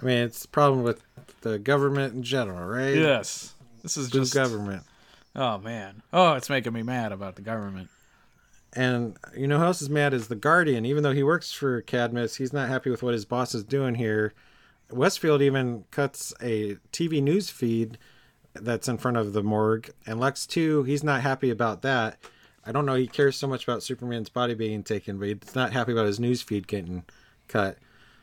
[0.00, 1.02] I mean, it's the problem with
[1.42, 2.96] the government in general, right?
[2.96, 3.52] Yes.
[3.82, 4.82] This is Boo just government.
[5.34, 6.00] Oh man.
[6.14, 7.90] Oh, it's making me mad about the government.
[8.72, 10.86] And you know who else is mad is the Guardian.
[10.86, 13.96] Even though he works for Cadmus, he's not happy with what his boss is doing
[13.96, 14.32] here.
[14.90, 17.98] Westfield even cuts a TV news feed
[18.54, 20.82] that's in front of the morgue, and Lex too.
[20.84, 22.18] He's not happy about that.
[22.64, 22.94] I don't know.
[22.94, 26.18] He cares so much about Superman's body being taken, but he's not happy about his
[26.18, 27.04] news feed getting
[27.48, 27.78] cut.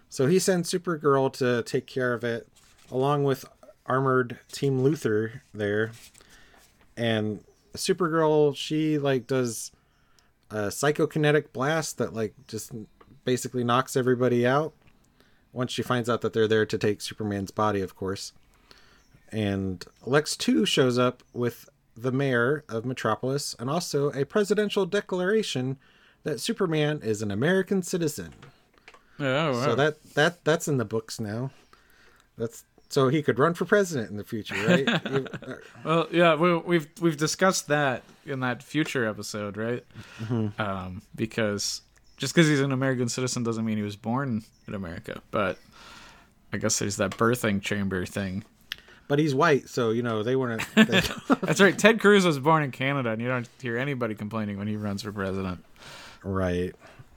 [0.10, 2.48] So he sends Supergirl to take care of it,
[2.92, 3.46] along with
[3.86, 5.92] armored Team Luther there.
[6.98, 7.44] And
[7.76, 9.72] Supergirl, she like does
[10.52, 12.72] a psychokinetic blast that like just
[13.26, 14.74] basically knocks everybody out
[15.54, 18.34] once she finds out that they're there to take Superman's body, of course.
[19.32, 25.78] And Lex 2 shows up with the mayor of Metropolis and also a presidential declaration
[26.24, 28.34] that Superman is an American citizen.
[29.20, 29.64] Oh, wow.
[29.66, 31.52] So that that that's in the books now.
[32.38, 34.88] That's so he could run for president in the future, right?
[35.44, 39.84] Uh, Well, yeah, we, we've we've discussed that in that future episode, right?
[40.58, 41.82] Um, because
[42.18, 45.22] just because he's an American citizen doesn't mean he was born in America.
[45.32, 45.58] But
[46.52, 48.44] I guess there's that birthing chamber thing.
[49.08, 50.64] but he's white, so you know they weren't.
[50.76, 51.02] They,
[51.42, 51.78] That's right.
[51.78, 55.02] Ted Cruz was born in Canada, and you don't hear anybody complaining when he runs
[55.02, 55.64] for president.
[56.24, 56.74] Right.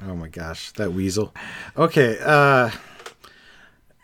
[0.07, 1.35] Oh my gosh, that weasel.
[1.77, 2.71] Okay, uh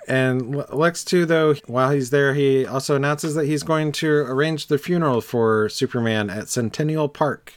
[0.08, 4.66] and Lex 2 though, while he's there, he also announces that he's going to arrange
[4.66, 7.54] the funeral for Superman at Centennial Park.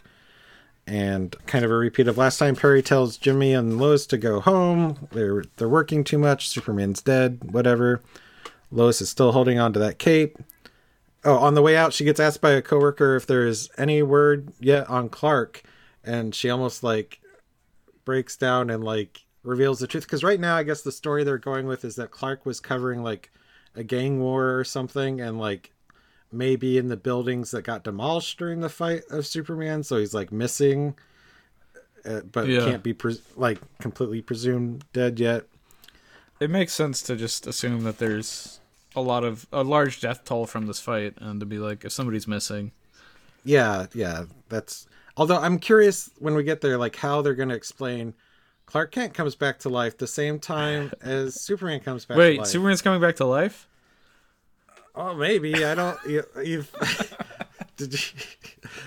[0.87, 4.39] And kind of a repeat of last time, Perry tells Jimmy and Lois to go
[4.39, 5.07] home.
[5.11, 6.47] They're they're working too much.
[6.47, 7.51] Superman's dead.
[7.51, 8.01] Whatever.
[8.71, 10.37] Lois is still holding on to that cape.
[11.23, 14.03] Oh, on the way out, she gets asked by a coworker if there is any
[14.03, 15.63] word yet on Clark,
[16.03, 17.19] and she almost like
[18.05, 21.37] breaks down and like reveals the truth because right now i guess the story they're
[21.37, 23.31] going with is that clark was covering like
[23.75, 25.71] a gang war or something and like
[26.35, 30.31] maybe in the buildings that got demolished during the fight of superman so he's like
[30.31, 30.93] missing
[32.05, 32.65] uh, but Yeah.
[32.65, 35.45] can't be pres- like completely presumed dead yet
[36.39, 38.59] It makes sense to just assume that there's
[38.95, 41.91] a lot of a large death toll from this fight, and to be like, if
[41.91, 42.71] somebody's missing,
[43.43, 47.55] yeah yeah that's Although I'm curious when we get there, like how they're going to
[47.55, 48.13] explain
[48.65, 52.15] Clark Kent comes back to life the same time as Superman comes back.
[52.15, 52.45] to Wait.
[52.47, 53.67] Superman's coming back to life?
[54.95, 55.97] Oh, maybe I don't.
[56.07, 56.71] You, you've,
[57.77, 57.99] did you?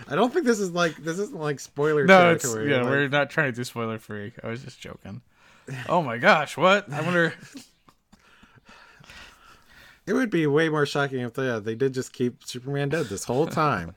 [0.08, 2.70] I don't think this is like this isn't like spoiler No, it's territory.
[2.70, 2.78] yeah.
[2.82, 4.32] like- we're not trying to do spoiler free.
[4.42, 5.20] I was just joking.
[5.88, 6.90] Oh my gosh, what?
[6.92, 7.34] I wonder.
[10.06, 13.24] It would be way more shocking if they, they did just keep Superman dead this
[13.24, 13.94] whole time.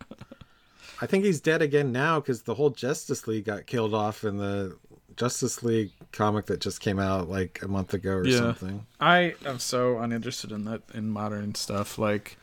[1.02, 4.36] I think he's dead again now because the whole Justice League got killed off in
[4.38, 4.78] the
[5.18, 8.38] Justice League comic that just came out like a month ago or Yeah.
[8.38, 8.86] something.
[9.00, 11.98] I am so uninterested in that in modern stuff.
[11.98, 12.38] Like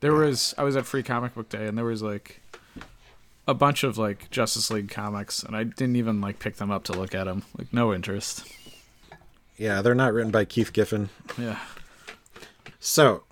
[0.00, 2.40] there was I was at Free Comic Book Day and there was like
[3.48, 6.84] a bunch of like Justice League comics and I didn't even like pick them up
[6.84, 7.42] to look at them.
[7.56, 8.44] Like no interest.
[9.56, 11.08] Yeah, they're not written by Keith Giffen.
[11.38, 11.58] Yeah.
[12.78, 13.24] So,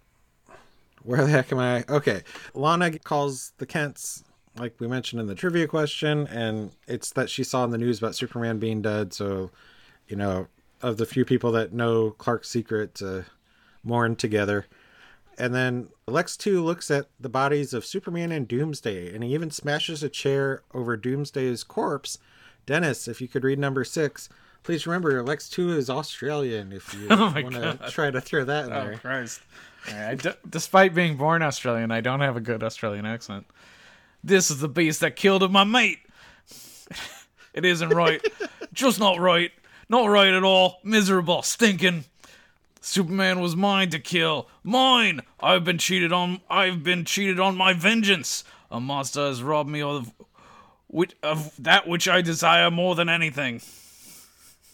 [1.03, 1.85] where the heck am I?
[1.89, 2.23] Okay,
[2.55, 4.24] Lana calls the Kents,
[4.57, 7.99] like we mentioned in the trivia question, and it's that she saw in the news
[7.99, 9.13] about Superman being dead.
[9.13, 9.51] So,
[10.09, 10.47] you know,
[10.83, 13.25] of the few people that know Clark's secret, to
[13.83, 14.67] mourn together.
[15.37, 19.51] And then Lex 2 looks at the bodies of Superman and Doomsday, and he even
[19.51, 22.19] smashes a chair over Doomsday's corpse.
[22.67, 24.29] Dennis, if you could read number six,
[24.63, 28.67] please remember Lex 2 is Australian if you Oh want to try to throw that
[28.67, 28.99] in Oh there.
[28.99, 29.41] Christ!
[29.89, 33.45] Alright, I d- despite being born Australian, I don't have a good Australian accent.
[34.25, 35.99] This is the beast that killed my mate.
[37.53, 38.27] it isn't right.
[38.73, 39.53] Just not right.
[39.91, 40.79] Not right at all.
[40.83, 41.43] Miserable.
[41.43, 42.05] Stinking.
[42.81, 44.49] Superman was mine to kill.
[44.63, 45.21] Mine.
[45.41, 46.41] I've been cheated on.
[46.49, 48.45] I've been cheated on my vengeance.
[48.71, 50.11] A monster has robbed me of,
[51.23, 53.61] of that which I desire more than anything.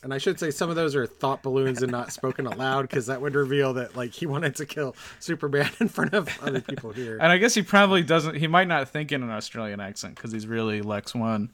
[0.02, 3.06] And I should say some of those are thought balloons and not spoken aloud because
[3.06, 6.92] that would reveal that like he wanted to kill Superman in front of other people
[6.92, 7.18] here.
[7.20, 8.36] And I guess he probably doesn't.
[8.36, 11.50] He might not think in an Australian accent because he's really Lex One.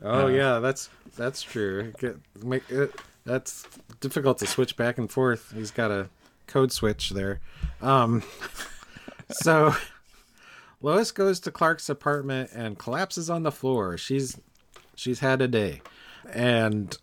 [0.00, 1.92] Oh yeah, that's that's true.
[1.98, 3.66] Get, make it, that's
[4.00, 5.52] difficult to switch back and forth.
[5.54, 6.08] He's got a
[6.46, 7.40] code switch there.
[7.80, 8.22] Um,
[9.30, 9.74] so
[10.80, 13.96] Lois goes to Clark's apartment and collapses on the floor.
[13.96, 14.38] She's
[14.94, 15.82] she's had a day,
[16.32, 16.96] and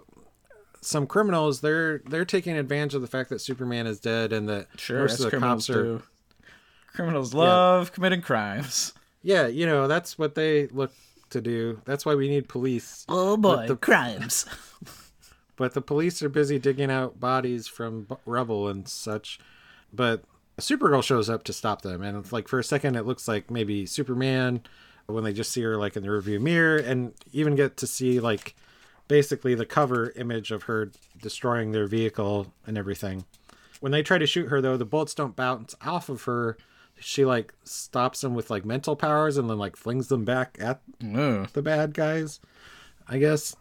[0.82, 4.68] some criminals they're they're taking advantage of the fact that Superman is dead and that
[4.90, 6.04] most of the cops are do.
[6.88, 8.94] Criminals love committing crimes.
[9.22, 10.92] yeah you know that's what they look
[11.32, 11.80] to do.
[11.86, 13.06] That's why we need police.
[13.08, 14.46] Oh boy, the- crimes.
[15.56, 19.42] But the police are busy digging out bodies from b- rubble and such.
[19.92, 20.24] But
[20.58, 23.28] a Supergirl shows up to stop them, and it's like for a second it looks
[23.28, 24.62] like maybe Superman
[25.08, 28.22] when they just see her like in the rearview mirror, and even get to see
[28.22, 28.56] like
[29.10, 30.92] basically the cover image of her
[31.22, 33.26] destroying their vehicle and everything.
[33.82, 36.56] When they try to shoot her though, the bullets don't bounce off of her.
[36.98, 40.80] She like stops them with like mental powers and then like flings them back at
[41.54, 42.40] the bad guys,
[43.08, 43.56] I guess.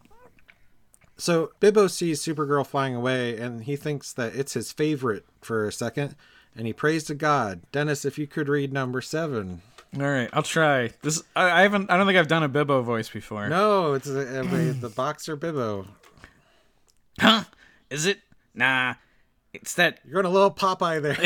[1.16, 5.72] So Bibbo sees Supergirl flying away and he thinks that it's his favorite for a
[5.72, 6.14] second
[6.54, 7.62] and he prays to God.
[7.72, 9.62] Dennis, if you could read number seven.
[9.96, 10.90] All right, I'll try.
[11.02, 11.90] This I, I haven't.
[11.90, 13.48] I don't think I've done a Bibbo voice before.
[13.48, 15.86] No, it's a, a- the boxer Bibbo.
[17.18, 17.44] Huh?
[17.90, 18.20] Is it?
[18.54, 18.94] Nah.
[19.54, 20.00] It's that.
[20.06, 21.16] You're in a little Popeye there.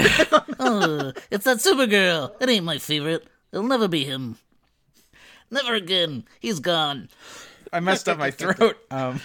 [0.60, 2.32] oh, it's that Supergirl.
[2.40, 3.26] It ain't my favorite.
[3.52, 4.36] It'll never be him.
[5.50, 6.24] Never again.
[6.40, 7.08] He's gone.
[7.72, 8.76] I messed up my throat.
[8.90, 9.20] Um.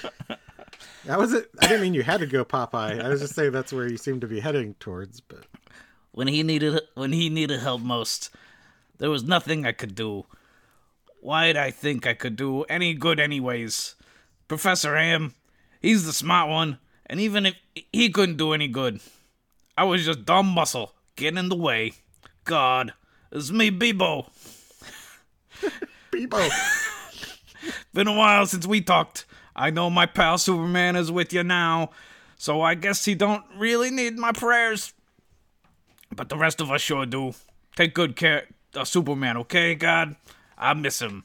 [1.06, 1.50] that was it.
[1.62, 3.02] I didn't mean you had to go Popeye.
[3.02, 5.22] I was just saying that's where you seem to be heading towards.
[5.22, 5.46] But
[6.12, 8.32] When he needed when he needed help most,
[8.98, 10.26] there was nothing I could do.
[11.22, 13.96] Why'd I think I could do any good, anyways?
[14.48, 15.34] Professor Am,
[15.82, 17.56] he's the smart one, and even if
[17.92, 19.02] he couldn't do any good,
[19.78, 21.94] I was just dumb muscle getting in the way.
[22.44, 22.94] God,
[23.32, 24.30] it's me, Bebo.
[26.12, 26.50] Bebo,
[27.94, 29.26] Been a while since we talked.
[29.56, 31.90] I know my pal Superman is with you now,
[32.38, 34.94] so I guess he don't really need my prayers.
[36.16, 37.34] But the rest of us sure do.
[37.76, 38.46] Take good care
[38.78, 40.16] of Superman, okay, God?
[40.58, 41.24] I miss him.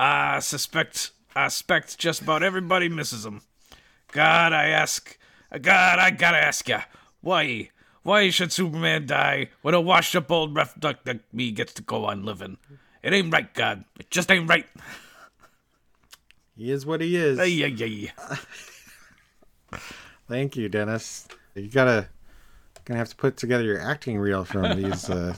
[0.00, 3.42] I suspect, I suspect just about everybody misses him.
[4.12, 5.18] God, I ask,
[5.60, 6.82] God, I gotta ask ya,
[7.20, 7.70] why,
[8.02, 12.06] why should Superman die when a washed-up old rough duck like me gets to go
[12.06, 12.56] on living?
[13.02, 13.84] It ain't right, God.
[13.98, 14.66] It just ain't right.
[16.56, 17.38] he is what he is.
[17.38, 18.10] Ay, ay,
[19.72, 19.78] ay.
[20.28, 21.28] Thank you, Dennis.
[21.54, 22.08] You gotta
[22.84, 25.34] gonna have to put together your acting reel from these uh,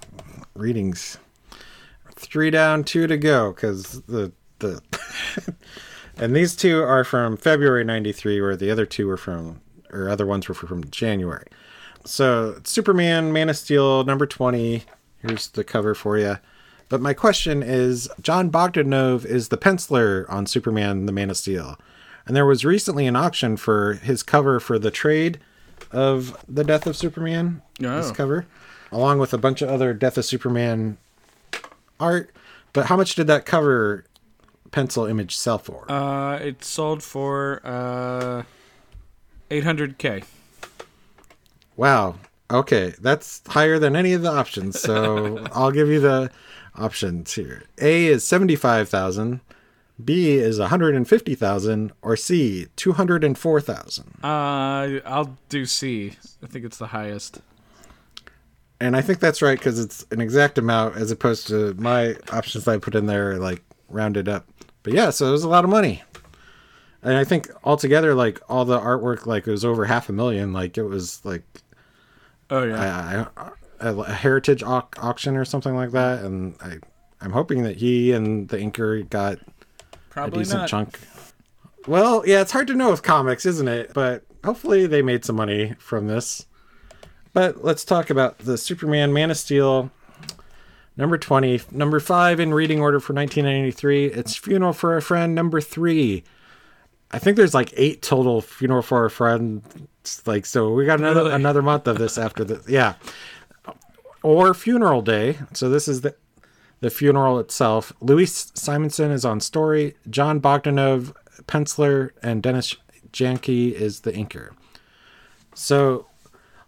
[0.54, 1.18] readings.
[2.18, 4.82] Three down, two to go, because the the
[6.16, 9.60] and these two are from February '93, where the other two were from,
[9.92, 11.46] or other ones were from January.
[12.04, 14.84] So Superman, Man of Steel, number twenty.
[15.18, 16.38] Here's the cover for you.
[16.88, 21.78] But my question is Jon Bogdanove is the penciler on Superman the Man of Steel.
[22.26, 25.38] And there was recently an auction for his cover for the trade
[25.92, 27.62] of The Death of Superman.
[27.78, 28.14] This Oh.
[28.14, 28.46] cover,
[28.92, 30.98] along with a bunch of other Death of Superman
[32.00, 32.34] art.
[32.72, 34.04] But how much did that cover
[34.70, 35.90] pencil image sell for?
[35.90, 38.42] Uh, it sold for uh,
[39.50, 40.24] 800k.
[41.76, 42.16] Wow.
[42.50, 44.80] Okay, that's higher than any of the options.
[44.80, 46.30] So I'll give you the
[46.74, 47.64] options here.
[47.80, 49.40] A is 75,000,
[50.02, 54.14] B is 150,000, or C 204,000.
[54.22, 54.26] Uh,
[55.04, 56.12] I'll do C.
[56.42, 57.40] I think it's the highest.
[58.80, 62.64] And I think that's right cuz it's an exact amount as opposed to my options
[62.64, 64.46] that I put in there like rounded up.
[64.82, 66.02] But yeah, so it was a lot of money.
[67.02, 70.52] And I think altogether like all the artwork like it was over half a million,
[70.52, 71.42] like it was like
[72.50, 73.26] Oh yeah.
[73.80, 76.78] a heritage au- auction or something like that, and I,
[77.20, 79.38] I'm hoping that he and the inker got
[80.16, 80.68] a decent not.
[80.68, 80.98] chunk.
[81.86, 83.92] Well, yeah, it's hard to know with comics, isn't it?
[83.94, 86.46] But hopefully they made some money from this.
[87.32, 89.90] But let's talk about the Superman Man of Steel,
[90.96, 91.60] number 20.
[91.70, 94.06] Number 5 in reading order for 1993.
[94.06, 96.24] It's Funeral for a Friend, number 3.
[97.10, 99.62] I think there's like eight total Funeral for a Friend.
[100.26, 101.34] Like, so we got another Really?
[101.34, 102.62] another month of this after the.
[102.70, 102.94] Yeah.
[104.22, 105.38] Or Funeral Day.
[105.54, 106.14] So this is the
[106.80, 107.92] the funeral itself.
[108.00, 109.96] Louise Simonson is on story.
[110.08, 111.12] Jon Bogdanove,
[111.46, 112.76] penciler, and Dennis
[113.12, 114.50] Janke is the inker.
[115.54, 116.06] So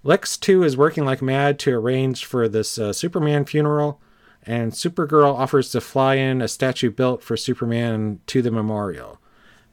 [0.02, 4.00] Lex 2 is working like mad to arrange for this uh, Superman funeral,
[4.44, 9.18] and Supergirl offers to fly in a statue built for Superman to the memorial.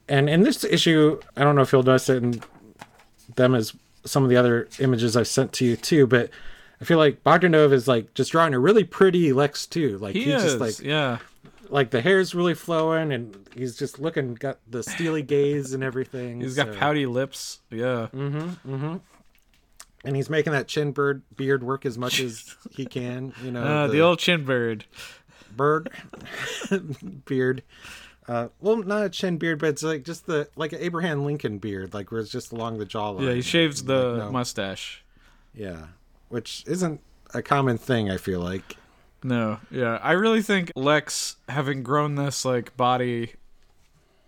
[0.09, 2.41] And in this issue, I don't know if you'll notice it in
[3.35, 3.73] them as
[4.05, 6.29] some of the other images I've sent to you too, but
[6.81, 9.97] I feel like Bogdanove is like just drawing a really pretty Lex 2.
[9.97, 10.43] Like He he's is.
[10.43, 11.17] just like yeah.
[11.69, 16.39] like the hair's really flowing and he's just looking got the steely gaze and everything.
[16.39, 17.59] He's got pouty lips.
[17.69, 18.07] Yeah.
[20.03, 23.33] And he's making that chin bird beard work as much as he can.
[23.43, 24.85] You know, Uh, the, old chin bird.
[25.55, 25.89] bird
[27.25, 27.63] beard.
[28.27, 31.59] Uh, well, not a chin beard, but it's like just the like an Abraham Lincoln
[31.59, 33.21] beard, like where it's just along the jawline.
[33.25, 34.31] Yeah, he shaves the no.
[34.31, 35.03] mustache.
[35.53, 35.87] Yeah,
[36.29, 36.99] which isn't
[37.33, 38.09] a common thing.
[38.11, 38.75] I feel like.
[39.23, 39.99] No, yeah.
[40.03, 43.33] I really think Lex, having grown this like body,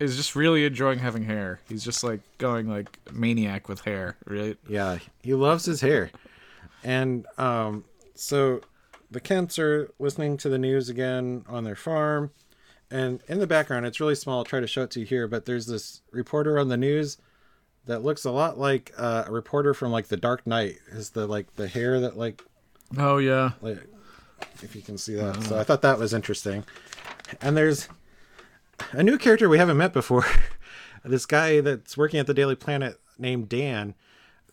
[0.00, 1.60] is just really enjoying having hair.
[1.68, 4.56] He's just like going like maniac with hair, right?
[4.66, 6.10] Yeah, he loves his hair.
[6.82, 7.84] And um,
[8.14, 8.62] so
[9.10, 12.30] the Kents are listening to the news again on their farm.
[12.90, 14.38] And in the background, it's really small.
[14.38, 17.18] I'll try to show it to you here, but there's this reporter on the news
[17.86, 20.78] that looks a lot like uh, a reporter from like The Dark Knight.
[20.90, 22.42] Is the like the hair that like
[22.98, 23.50] Oh yeah.
[23.60, 23.78] like
[24.62, 25.42] if you can see that.
[25.44, 26.64] So I thought that was interesting.
[27.40, 27.88] And there's
[28.92, 30.24] a new character we haven't met before.
[31.04, 33.94] this guy that's working at the Daily Planet named Dan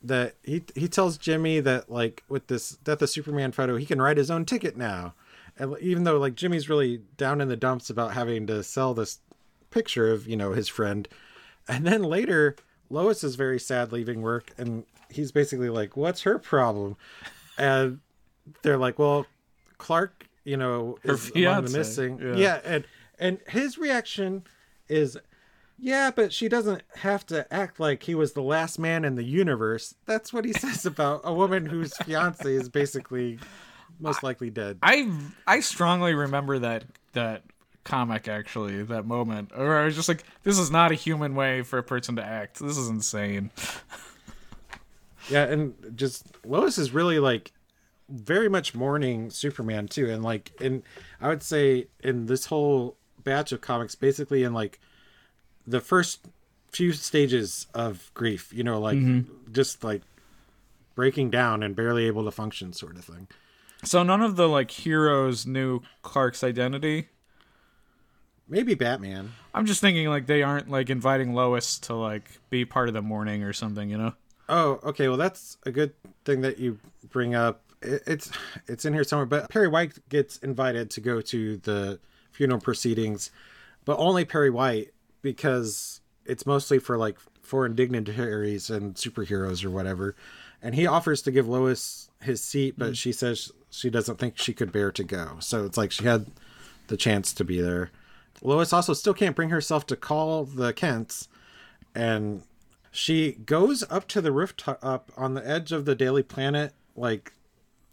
[0.04, 4.02] that he he tells Jimmy that like with this Death of Superman photo, he can
[4.02, 5.14] write his own ticket now.
[5.58, 9.20] And even though like Jimmy's really down in the dumps about having to sell this
[9.72, 11.08] picture of, you know, his friend.
[11.68, 12.56] And then later
[12.90, 16.96] Lois is very sad leaving work and he's basically like, "What's her problem?"
[17.58, 18.00] And
[18.62, 19.26] they're like, "Well,
[19.78, 22.36] Clark, you know, is among the missing." yeah.
[22.36, 22.60] Yeah.
[22.64, 22.86] and
[23.20, 24.44] and his reaction
[24.88, 25.18] is,
[25.78, 29.24] "Yeah, but she doesn't have to act like he was the last man in the
[29.24, 33.40] universe." That's what he says about a woman whose fiance is basically
[34.00, 34.80] most likely dead.
[34.82, 35.12] I
[35.46, 37.44] I strongly remember that that
[37.84, 41.62] comic actually that moment where I was just like, this is not a human way
[41.62, 42.60] for a person to act.
[42.60, 43.52] This is insane.
[45.30, 47.52] Yeah, and just Lois is really like
[48.10, 50.84] very much mourning Superman too, and like in
[51.20, 52.97] I would say in this whole
[53.28, 54.80] batch of comics, basically in like
[55.68, 56.26] the first
[56.72, 59.52] few stages of grief, you know, like mm-hmm.
[59.52, 60.02] just like
[60.96, 63.28] breaking down and barely able to function, sort of thing.
[63.84, 67.10] So none of the like heroes knew Clark's identity.
[68.48, 69.34] Maybe Batman.
[69.54, 73.02] I'm just thinking like they aren't like inviting Lois to like be part of the
[73.02, 74.14] mourning or something, you know?
[74.48, 75.10] Oh, okay.
[75.10, 75.92] Well, that's a good
[76.24, 77.62] thing that you bring up.
[77.82, 78.32] It's
[78.68, 82.00] it's in here somewhere, but Perry White gets invited to go to the
[82.38, 83.32] funeral proceedings,
[83.84, 90.16] but only Perry White because it's mostly for like foreign dignitaries and superheroes or whatever.
[90.62, 92.96] And he offers to give Lois his seat, but mm.
[92.96, 95.38] she says she doesn't think she could bear to go.
[95.40, 96.28] So it's like she had
[96.88, 97.90] the chance to be there.
[98.44, 101.28] Lois also still can't bring herself to call the Kents,
[101.96, 102.44] and
[102.92, 107.34] she goes up to the rooftop on the edge of the Daily Planet, like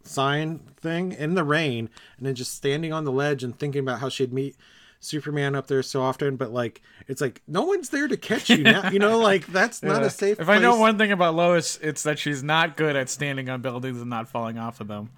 [0.04, 4.00] sign thing in the rain and then just standing on the ledge and thinking about
[4.00, 4.56] how she'd meet
[5.00, 8.62] Superman up there so often, but like it's like no one's there to catch you
[8.62, 8.90] now.
[8.90, 10.40] You know, like that's not a safe.
[10.40, 13.60] If I know one thing about Lois, it's that she's not good at standing on
[13.60, 15.10] buildings and not falling off of them.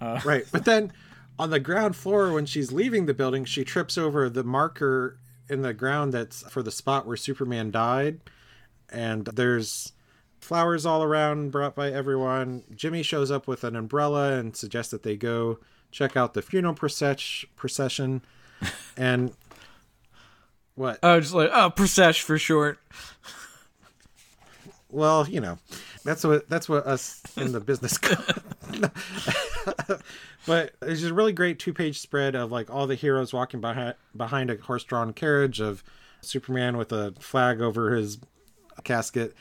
[0.00, 0.92] Uh, right, but then
[1.38, 5.18] on the ground floor when she's leaving the building, she trips over the marker
[5.48, 8.20] in the ground that's for the spot where Superman died,
[8.88, 9.92] and there's
[10.40, 12.64] flowers all around brought by everyone.
[12.74, 15.58] Jimmy shows up with an umbrella and suggests that they go
[15.90, 18.22] check out the funeral process- procession,
[18.96, 19.32] and
[20.74, 20.98] what?
[21.02, 22.78] Oh, just like oh, Presesh for short.
[24.88, 25.58] Well, you know,
[26.04, 27.98] that's what that's what us in the business.
[30.46, 33.94] but it's just a really great two-page spread of like all the heroes walking behind
[34.16, 35.84] behind a horse-drawn carriage of
[36.22, 38.18] Superman with a flag over his
[38.84, 39.34] casket,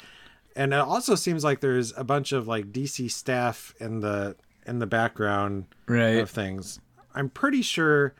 [0.55, 4.35] and it also seems like there's a bunch of like DC staff in the
[4.65, 6.17] in the background Right.
[6.19, 6.79] of things.
[7.15, 8.13] I'm pretty sure,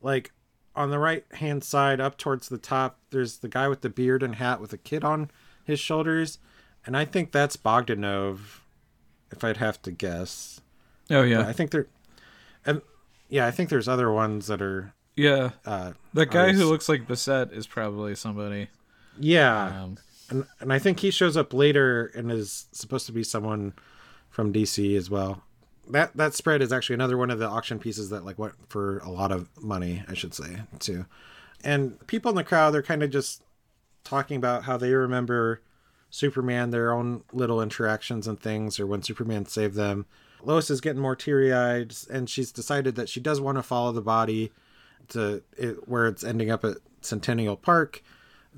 [0.00, 0.32] like
[0.74, 4.22] on the right hand side up towards the top, there's the guy with the beard
[4.22, 5.30] and hat with a kid on
[5.64, 6.38] his shoulders,
[6.84, 8.60] and I think that's Bogdanove,
[9.32, 10.60] if I'd have to guess.
[11.10, 11.46] Oh yeah.
[11.48, 11.86] I think there,
[12.64, 12.82] and
[13.28, 14.92] yeah, I think there's other ones that are.
[15.16, 15.50] yeah.
[15.64, 18.68] Uh, The guy who looks like Bissett is probably somebody.
[19.18, 19.96] yeah, Um,
[20.30, 23.74] and and I think he shows up later and is supposed to be someone
[24.28, 25.42] from DC as well.
[25.88, 28.98] That that spread is actually another one of the auction pieces that like went for
[28.98, 31.06] a lot of money, I should say, too.
[31.64, 33.42] And people in the crowd, they're kind of just
[34.04, 35.62] talking about how they remember
[36.10, 40.06] Superman, their own little interactions and things, or when Superman saved them.
[40.42, 43.92] Lois is getting more teary eyed, and she's decided that she does want to follow
[43.92, 44.52] the body
[45.08, 48.02] to it, where it's ending up at Centennial Park.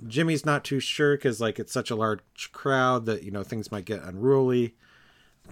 [0.06, 3.72] Jimmy's not too sure because like it's such a large crowd that you know things
[3.72, 4.74] might get unruly.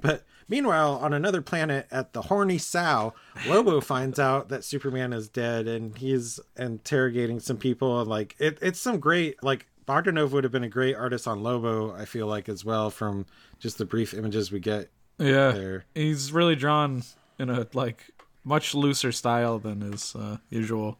[0.02, 3.14] But meanwhile, on another planet at the Horny Sow,
[3.46, 8.00] Lobo finds out that Superman is dead, and he's interrogating some people.
[8.00, 11.42] And like it, it's some great like Bogdanove would have been a great artist on
[11.42, 11.94] Lobo.
[11.94, 13.26] I feel like as well from
[13.58, 15.84] just the brief images we get yeah, there.
[15.94, 17.02] he's really drawn
[17.38, 18.10] in a like
[18.44, 20.98] much looser style than his uh, usual.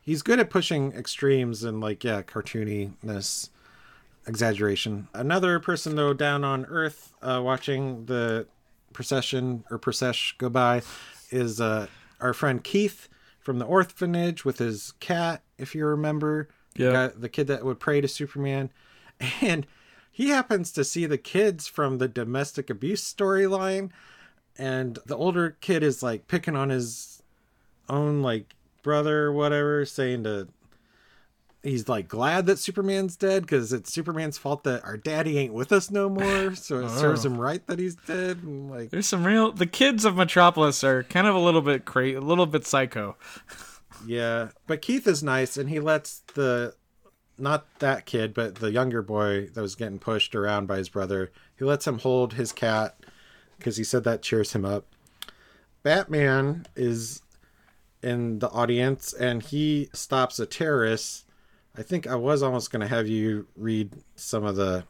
[0.00, 3.50] He's good at pushing extremes and like yeah cartooniness
[4.26, 5.08] exaggeration.
[5.14, 8.46] Another person though down on earth uh watching the
[8.92, 10.82] procession or procession go by
[11.30, 11.86] is uh
[12.20, 16.48] our friend keith from the orphanage with his cat if you remember.
[16.76, 17.08] Yeah.
[17.08, 18.70] the, the kid that would pray to superman.
[19.42, 19.66] And
[20.10, 23.90] he happens to see the kids from the domestic abuse storyline.
[24.56, 27.22] And the older kid is like picking on his
[27.88, 30.48] own like brother or whatever saying to
[31.62, 35.72] he's like glad that superman's dead because it's superman's fault that our daddy ain't with
[35.72, 36.96] us no more so it oh.
[36.96, 39.52] serves him right that he's dead and like There's some real.
[39.52, 43.16] The kids of Metropolis are kind of a little bit crazy, a little bit psycho.
[44.06, 46.74] yeah but keith is nice and he lets the
[47.36, 51.30] not that kid but the younger boy that was getting pushed around by his brother
[51.58, 52.96] he lets him hold his cat
[53.58, 54.86] because he said that cheers him up
[55.82, 57.22] batman is
[58.02, 61.24] in the audience and he stops a terrorist
[61.76, 64.84] i think i was almost going to have you read some of the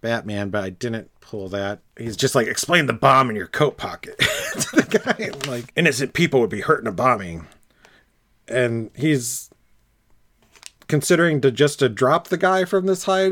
[0.00, 3.76] batman but i didn't pull that he's just like explain the bomb in your coat
[3.76, 7.46] pocket to the guy like innocent people would be hurt in a bombing
[8.48, 9.50] and he's
[10.88, 13.30] considering to just to drop the guy from this high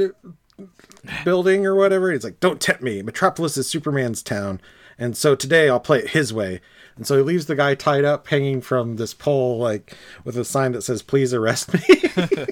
[1.25, 2.13] building or whatever.
[2.13, 3.03] He's like, "Don't tempt me.
[3.03, 4.61] Metropolis is Superman's town,
[4.99, 6.61] and so today I'll play it his way."
[6.97, 10.45] And so he leaves the guy tied up, hanging from this pole, like with a
[10.45, 11.81] sign that says, "Please arrest me."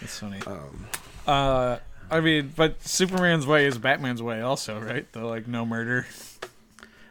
[0.00, 0.40] It's funny.
[0.46, 0.86] Um,
[1.28, 1.78] uh,
[2.10, 5.10] I mean, but Superman's way is Batman's way, also, right?
[5.12, 6.06] The like no murder.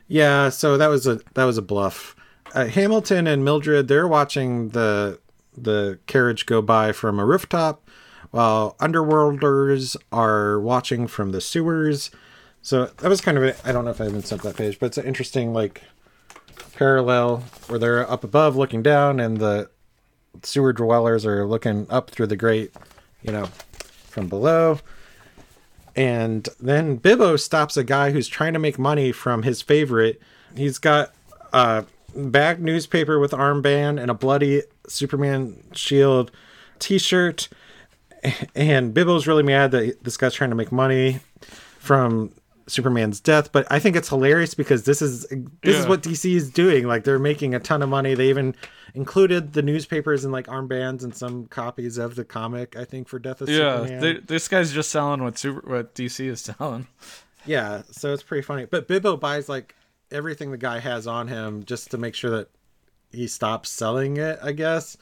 [0.08, 2.16] yeah, so that was a that was a bluff.
[2.54, 5.20] Uh, Hamilton and Mildred, they're watching the
[5.56, 7.90] the carriage go by from a rooftop,
[8.32, 12.12] while underworlders are watching from the sewers.
[12.62, 14.80] So that was kind of a, I don't know if I even sent that page,
[14.80, 15.82] but it's an interesting like
[16.74, 19.70] parallel where they're up above looking down and the
[20.44, 22.74] sewer dwellers are looking up through the grate,
[23.22, 23.46] you know,
[24.08, 24.80] from below.
[25.96, 30.22] And then Bibbo stops a guy who's trying to make money from his favorite.
[30.56, 31.14] He's got
[31.54, 31.86] a
[32.16, 36.32] bag newspaper with armband and a bloody Superman shield
[36.80, 37.50] t-shirt.
[38.54, 41.22] And Bibbo's really mad that this guy's trying to make money
[41.80, 42.32] from
[42.72, 45.28] Superman's death, but I think it's hilarious because this is
[45.62, 46.88] this is what DC is doing.
[46.88, 48.14] Like they're making a ton of money.
[48.16, 48.56] They even
[48.94, 52.76] included the newspapers and like armbands and some copies of the comic.
[52.76, 54.00] I think for Death of Yeah, Superman.
[54.02, 56.88] they, this guy's just selling what super what DC is selling.
[57.46, 58.66] Yeah, so it's pretty funny.
[58.66, 59.76] But Bibbo buys like
[60.12, 62.50] everything the guy has on him just to make sure that
[63.12, 64.96] he stops selling it, I guess,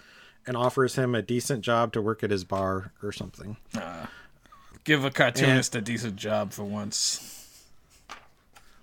[0.47, 3.57] and offers him a decent job to work at his bar or something.
[3.75, 4.05] Uh,
[4.83, 7.38] give a cartoonist a decent job for once.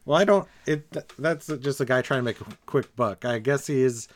[0.07, 0.49] Well, I don't.
[0.67, 3.25] It that's just a guy trying to make a quick buck.
[3.25, 4.09] I guess he is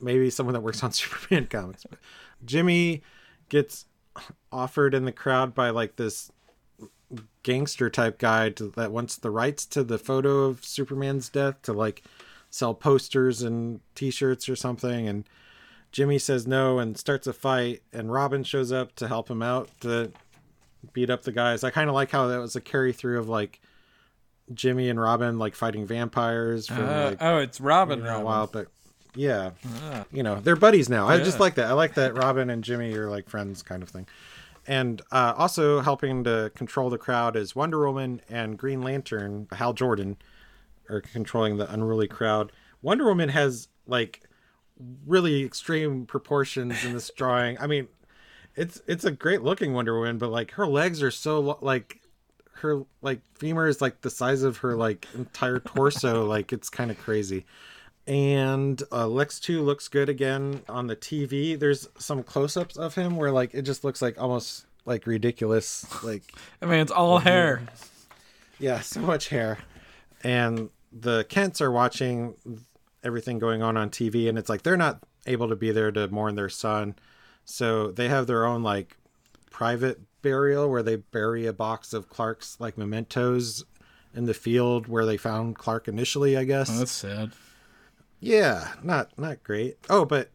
[0.00, 1.84] maybe someone that works on Superman comics.
[1.84, 1.98] But
[2.44, 3.02] Jimmy
[3.48, 3.84] gets
[4.50, 6.30] offered in the crowd by like this
[7.42, 11.72] gangster type guy to, that wants the rights to the photo of Superman's death to
[11.72, 12.02] like
[12.50, 15.08] sell posters and T-shirts or something.
[15.08, 15.24] And
[15.90, 17.82] Jimmy says no and starts a fight.
[17.92, 20.12] And Robin shows up to help him out to
[20.92, 21.64] beat up the guys.
[21.64, 23.60] I kind of like how that was a carry through of like
[24.54, 27.98] Jimmy and Robin like fighting vampires for Uh, like oh, it's Robin.
[28.00, 28.68] you know, a while, but
[29.14, 29.50] yeah,
[29.84, 30.04] Ah.
[30.12, 31.08] you know they're buddies now.
[31.08, 31.66] I just like that.
[31.66, 34.06] I like that Robin and Jimmy are like friends, kind of thing.
[34.66, 39.46] And uh, also helping to control the crowd is Wonder Woman and Green Lantern.
[39.52, 40.18] Hal Jordan
[40.90, 42.52] are controlling the unruly crowd.
[42.82, 44.22] Wonder Woman has like
[45.06, 47.58] really extreme proportions in this drawing.
[47.58, 47.88] I mean,
[48.56, 51.97] it's it's a great looking Wonder Woman, but like her legs are so like
[52.58, 56.24] her like femur is like the size of her like entire torso.
[56.28, 57.44] like it's kind of crazy.
[58.06, 61.58] And uh, Lex 2 looks good again on the TV.
[61.58, 65.86] There's some close ups of him where like it just looks like almost like ridiculous.
[66.02, 66.22] Like
[66.62, 67.62] I mean, it's all hair.
[68.58, 69.58] yeah, so much hair.
[70.24, 72.34] And the Kents are watching
[73.04, 76.08] everything going on on TV, and it's like they're not able to be there to
[76.08, 76.96] mourn their son.
[77.44, 78.96] So they have their own like
[79.50, 83.64] private burial where they bury a box of Clark's like mementos
[84.14, 86.70] in the field where they found Clark initially, I guess.
[86.70, 87.32] Oh, that's sad.
[88.20, 89.76] Yeah, not not great.
[89.88, 90.30] Oh, but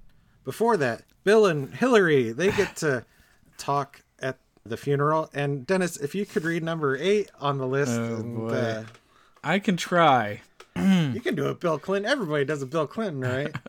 [0.45, 3.05] before that, Bill and Hillary they get to
[3.57, 5.29] talk at the funeral.
[5.34, 8.84] And Dennis, if you could read number eight on the list, Oh, and, uh,
[9.43, 10.41] I can try.
[10.75, 12.09] you can do it, Bill Clinton.
[12.11, 13.53] Everybody does a Bill Clinton, right?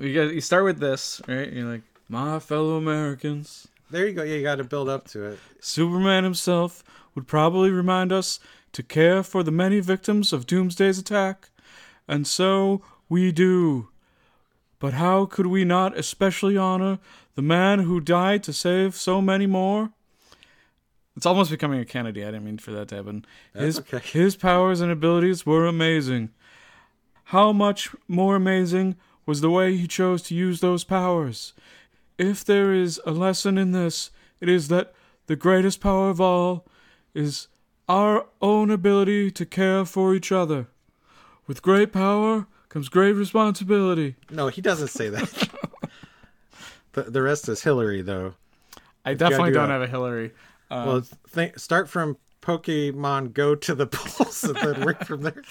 [0.00, 1.52] You got you start with this, right?
[1.52, 3.68] You're like, my fellow Americans.
[3.90, 4.22] There you go.
[4.22, 5.38] Yeah, you got to build up to it.
[5.60, 6.82] Superman himself
[7.14, 8.40] would probably remind us
[8.72, 11.50] to care for the many victims of Doomsday's attack,
[12.08, 13.88] and so we do.
[14.78, 16.98] But how could we not especially honor
[17.36, 19.90] the man who died to save so many more?
[21.16, 22.22] It's almost becoming a Kennedy.
[22.22, 23.24] I didn't mean for that to happen.
[23.54, 23.98] his okay.
[24.12, 26.30] his powers and abilities were amazing.
[27.28, 31.54] How much more amazing was the way he chose to use those powers?
[32.18, 34.10] If there is a lesson in this,
[34.40, 34.92] it is that
[35.26, 36.66] the greatest power of all
[37.14, 37.48] is
[37.88, 40.68] our own ability to care for each other.
[41.46, 44.16] With great power comes great responsibility.
[44.30, 45.48] No, he doesn't say that.
[46.92, 48.34] the, the rest is Hillary, though.
[49.04, 49.74] I definitely do don't that.
[49.74, 50.32] have a Hillary.
[50.70, 55.32] Uh, well, think, start from Pokemon Go to the polls and then work from there.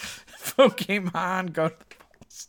[0.58, 2.48] Pokemon go to the polls.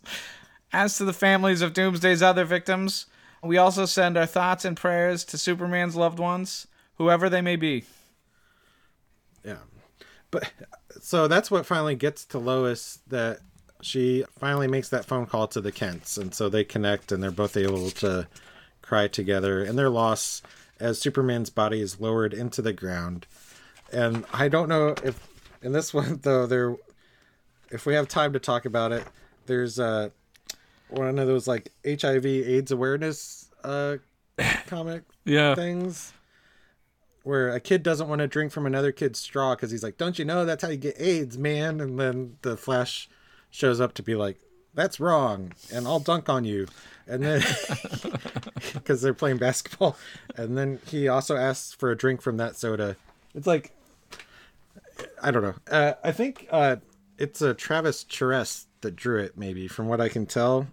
[0.72, 3.06] As to the families of Doomsday's other victims,
[3.44, 6.66] we also send our thoughts and prayers to Superman's loved ones,
[6.96, 7.84] whoever they may be.
[9.44, 9.58] Yeah.
[10.30, 10.50] But
[11.00, 13.40] so that's what finally gets to Lois that
[13.82, 17.30] she finally makes that phone call to the Kents and so they connect and they're
[17.30, 18.26] both able to
[18.80, 20.42] cry together in their loss
[20.80, 23.26] as Superman's body is lowered into the ground.
[23.92, 25.28] And I don't know if
[25.62, 26.76] in this one though there
[27.70, 29.04] if we have time to talk about it,
[29.46, 30.10] there's uh
[30.98, 33.96] one of those like HIV AIDS awareness uh
[34.66, 35.54] comic Yeah.
[35.54, 36.12] things
[37.22, 40.18] where a kid doesn't want to drink from another kid's straw because he's like, "Don't
[40.18, 43.08] you know that's how you get AIDS, man?" And then the Flash
[43.50, 44.38] shows up to be like,
[44.74, 46.66] "That's wrong," and I'll dunk on you.
[47.06, 47.42] And then
[48.74, 49.96] because they're playing basketball,
[50.36, 52.96] and then he also asks for a drink from that soda.
[53.34, 53.72] It's like
[55.22, 55.54] I don't know.
[55.70, 56.76] Uh, I think uh,
[57.18, 60.66] it's a Travis Charest that drew it, maybe from what I can tell.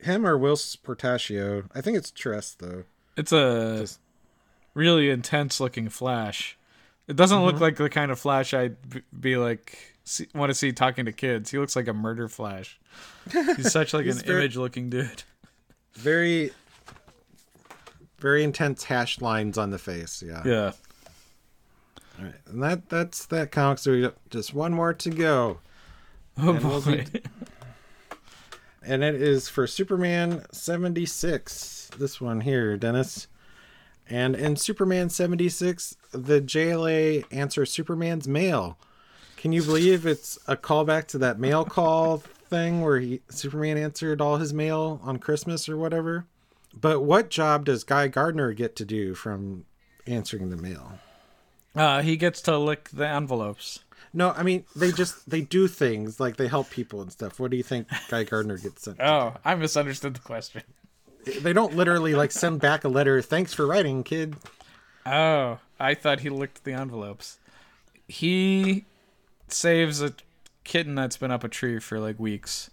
[0.00, 1.68] Him or Whilce Portacio.
[1.74, 2.84] I think it's Charest though.
[3.16, 3.86] It's a
[4.74, 6.56] really intense looking Flash.
[7.08, 7.62] It doesn't look mm-hmm.
[7.64, 8.76] like the kind of Flash I'd
[9.18, 11.50] be like see, want to see talking to kids.
[11.50, 12.78] He looks like a murder Flash.
[13.32, 15.22] He's such like He's an very- image looking dude.
[15.94, 16.52] very
[18.20, 20.72] very intense hash lines on the face yeah, Yeah.
[22.18, 22.34] All right.
[22.48, 25.58] and that that's that comic so we got just one more to go
[26.36, 27.04] Oh And we'll boy.
[27.12, 27.22] be-
[28.88, 33.28] and it is for superman 76 this one here dennis.
[34.08, 38.78] And in superman 76 the jla answers superman's mail.
[39.36, 44.20] Can you believe it's a callback to that mail call thing where he superman answered
[44.20, 46.24] all his mail on christmas or whatever?
[46.74, 49.66] But what job does guy gardner get to do from
[50.06, 50.98] answering the mail?
[51.74, 53.80] Uh, he gets to lick the envelopes.
[54.12, 57.38] No, I mean they just they do things like they help people and stuff.
[57.38, 58.98] What do you think Guy Gardner gets sent?
[58.98, 60.62] to Oh, I misunderstood the question.
[61.42, 64.36] they don't literally like send back a letter thanks for writing kid
[65.04, 67.38] Oh, I thought he licked the envelopes.
[68.06, 68.84] He
[69.48, 70.12] saves a
[70.64, 72.70] kitten that's been up a tree for like weeks.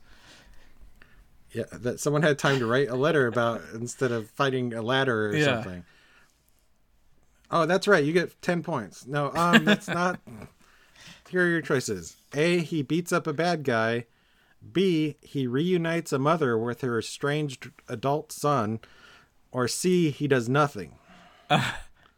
[1.52, 5.30] yeah that someone had time to write a letter about instead of fighting a ladder
[5.30, 5.46] or Yeah.
[5.62, 5.84] something
[7.52, 10.20] oh that's right you get 10 points no um that's not
[11.36, 14.06] here are your choices a he beats up a bad guy
[14.74, 18.80] b he reunites a mother with her estranged adult son
[19.52, 20.94] or c he does nothing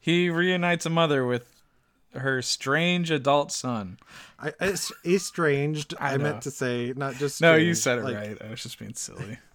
[0.07, 1.61] He reunites a mother with
[2.13, 3.99] her strange adult son.
[4.39, 6.24] I, I estranged I, know.
[6.24, 8.38] meant to say not just No, you said it like- right.
[8.41, 9.38] I was just being silly.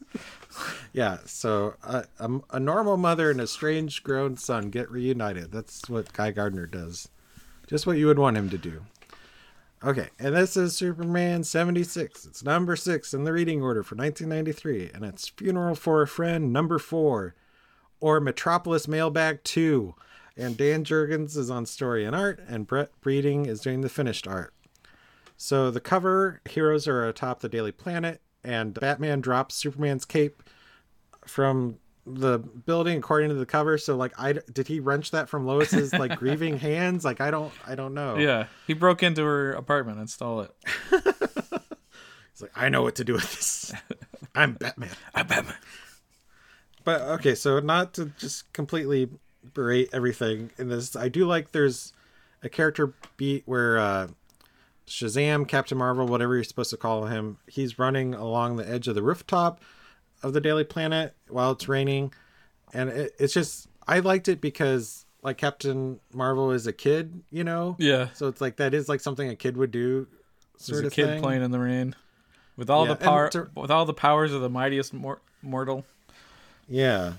[0.93, 5.51] Yeah, so uh, a, a normal mother and a strange grown son get reunited.
[5.51, 7.09] That's what Guy Gardner does.
[7.67, 8.83] Just what you would want him to do.
[9.85, 12.25] Okay, and this is Superman 76.
[12.25, 16.53] It's number six in the reading order for 1993, and it's Funeral for a Friend
[16.53, 17.35] number four,
[17.99, 19.93] or Metropolis Mailbag 2.
[20.37, 24.29] And Dan Jurgens is on story and art, and Brett Breeding is doing the finished
[24.29, 24.55] art.
[25.37, 30.45] So the cover heroes are atop the Daily Planet, and Batman drops Superman's cape
[31.27, 33.79] from the building according to the cover.
[33.79, 37.05] So like, I did he wrench that from Lois's like grieving hands?
[37.05, 38.17] Like I don't, I don't know.
[38.17, 40.51] Yeah, he broke into her apartment and stole it.
[42.33, 43.73] It's like I know what to do with this.
[44.35, 44.91] I'm Batman.
[45.15, 45.57] I'm Batman.
[46.85, 49.09] But okay, so not to just completely
[49.55, 51.93] berate everything in this, I do like there's
[52.43, 54.09] a character beat where uh,
[54.87, 58.95] Shazam, Captain Marvel, whatever you're supposed to call him, he's running along the edge of
[58.95, 59.61] the rooftop
[60.23, 62.13] of the Daily Planet while it's raining,
[62.73, 67.45] and it, it's just I liked it because like Captain Marvel is a kid, you
[67.45, 67.77] know.
[67.79, 70.07] Yeah, So it's like that is like something a kid would do.
[70.59, 71.23] there's Sort a of kid thing.
[71.23, 71.95] playing in the rain
[72.57, 75.85] with all Yeah, the power, to- with all the powers of the mightiest mor- mortal.
[76.69, 77.13] Yeah.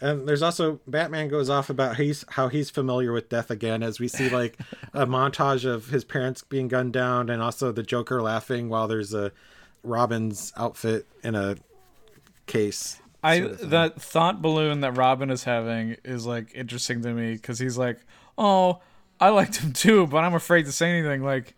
[0.00, 3.98] And there's also Batman goes off about he's how he's familiar with death again as
[3.98, 4.56] we see like
[4.94, 9.12] a montage of his parents being gunned down and also the Joker laughing while there's
[9.12, 9.32] a
[9.82, 11.56] Robin's outfit in a
[12.48, 13.00] case.
[13.22, 17.32] I sort of that thought balloon that Robin is having is like interesting to me
[17.32, 17.98] because he's like,
[18.36, 18.80] oh,
[19.20, 21.22] I liked him too, but I'm afraid to say anything.
[21.22, 21.54] Like,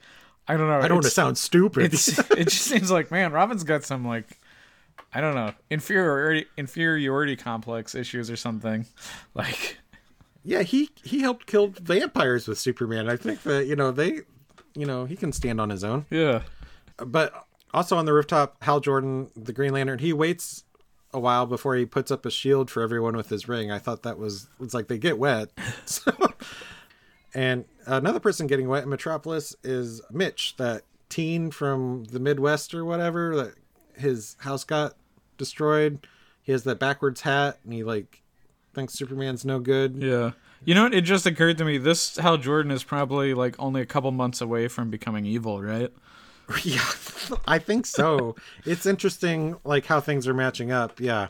[0.49, 0.79] I don't know.
[0.79, 1.93] I don't want to sound stupid.
[1.93, 4.41] It just seems like man, Robin's got some like
[5.13, 8.87] I don't know inferiority inferiority complex issues or something.
[9.35, 9.79] Like
[10.43, 13.09] yeah, he he helped kill vampires with Superman.
[13.09, 14.23] I think that you know they
[14.75, 16.07] you know, he can stand on his own.
[16.11, 16.43] yeah,
[16.99, 20.65] but also on the rooftop, Hal Jordan, the Green Lantern, he waits
[21.13, 23.71] a while before he puts up a shield for everyone with his ring.
[23.71, 25.51] I thought that was it's like they get wet.
[25.87, 26.13] So,
[27.35, 32.85] and another person getting wet in Metropolis is Mitch, that teen from the Midwest or
[32.85, 33.55] whatever that
[33.97, 34.95] his house got
[35.39, 36.07] destroyed.
[36.43, 38.23] He has that backwards hat and he like
[38.75, 39.97] thinks Superman's no good.
[40.03, 40.33] yeah.
[40.63, 40.95] You know what?
[40.95, 41.79] It just occurred to me.
[41.79, 45.91] This Hal Jordan is probably like only a couple months away from becoming evil, right?
[46.65, 46.85] Yeah,
[47.47, 48.35] I think so.
[48.65, 50.99] it's interesting, like how things are matching up.
[51.01, 51.29] Yeah,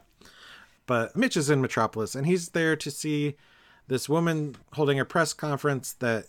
[0.87, 3.37] but Mitch is in Metropolis, and he's there to see
[3.89, 6.27] this woman holding a press conference that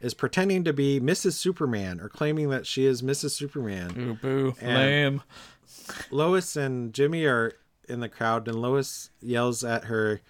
[0.00, 1.32] is pretending to be Mrs.
[1.32, 3.30] Superman or claiming that she is Mrs.
[3.32, 3.88] Superman.
[3.94, 5.22] Boo boo, And- lame.
[6.10, 7.52] Lois and Jimmy are
[7.88, 10.20] in the crowd, and Lois yells at her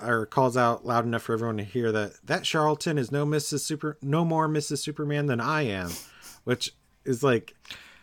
[0.00, 3.60] or calls out loud enough for everyone to hear that that Charlton is no Mrs.
[3.60, 4.78] Super, no more Mrs.
[4.78, 5.90] Superman than I am,
[6.44, 6.74] which
[7.04, 7.54] is like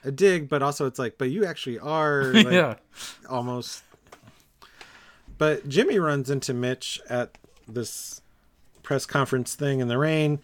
[0.03, 2.75] a dig, but also it's like, but you actually are, like, yeah,
[3.29, 3.83] almost.
[5.37, 7.37] But Jimmy runs into Mitch at
[7.67, 8.21] this
[8.83, 10.39] press conference thing in the rain,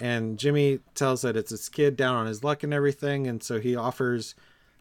[0.00, 3.60] and Jimmy tells that it's his kid down on his luck and everything, and so
[3.60, 4.34] he offers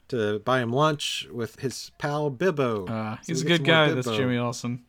[0.08, 2.90] to buy him lunch with his pal Bibbo.
[2.90, 3.92] uh, So he's a good guy.
[3.92, 4.18] This Bibbo.
[4.18, 4.84] Jimmy Olsen.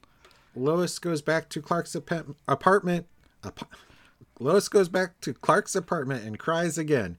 [0.54, 3.06] Lois goes back to Clark's ap- apartment.
[3.44, 3.72] Ap-
[4.40, 7.18] Lois goes back to Clark's apartment and cries again.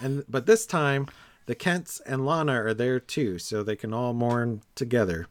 [0.00, 1.08] And but this time,
[1.46, 5.26] the Kents and Lana are there too, so they can all mourn together.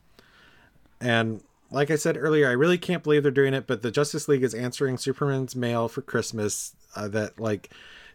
[0.99, 1.41] And
[1.71, 3.67] like I said earlier, I really can't believe they're doing it.
[3.67, 6.75] But the Justice League is answering Superman's mail for Christmas.
[6.95, 7.69] Uh, that like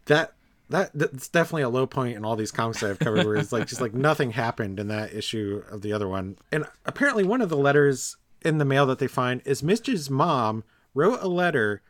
[0.06, 0.34] that
[0.68, 3.66] that that's definitely a low point in all these comics I've covered, where it's like
[3.66, 6.36] just like nothing happened in that issue of the other one.
[6.52, 10.64] And apparently, one of the letters in the mail that they find is Mitch's mom
[10.94, 11.82] wrote a letter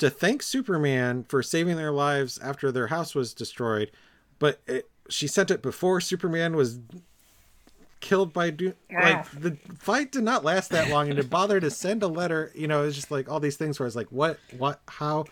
[0.00, 3.90] to thank Superman for saving their lives after their house was destroyed,
[4.38, 6.80] but it, she sent it before Superman was
[8.00, 11.70] killed by do like the fight did not last that long and to bother to
[11.70, 14.38] send a letter you know it's just like all these things where it's like what
[14.56, 15.22] what how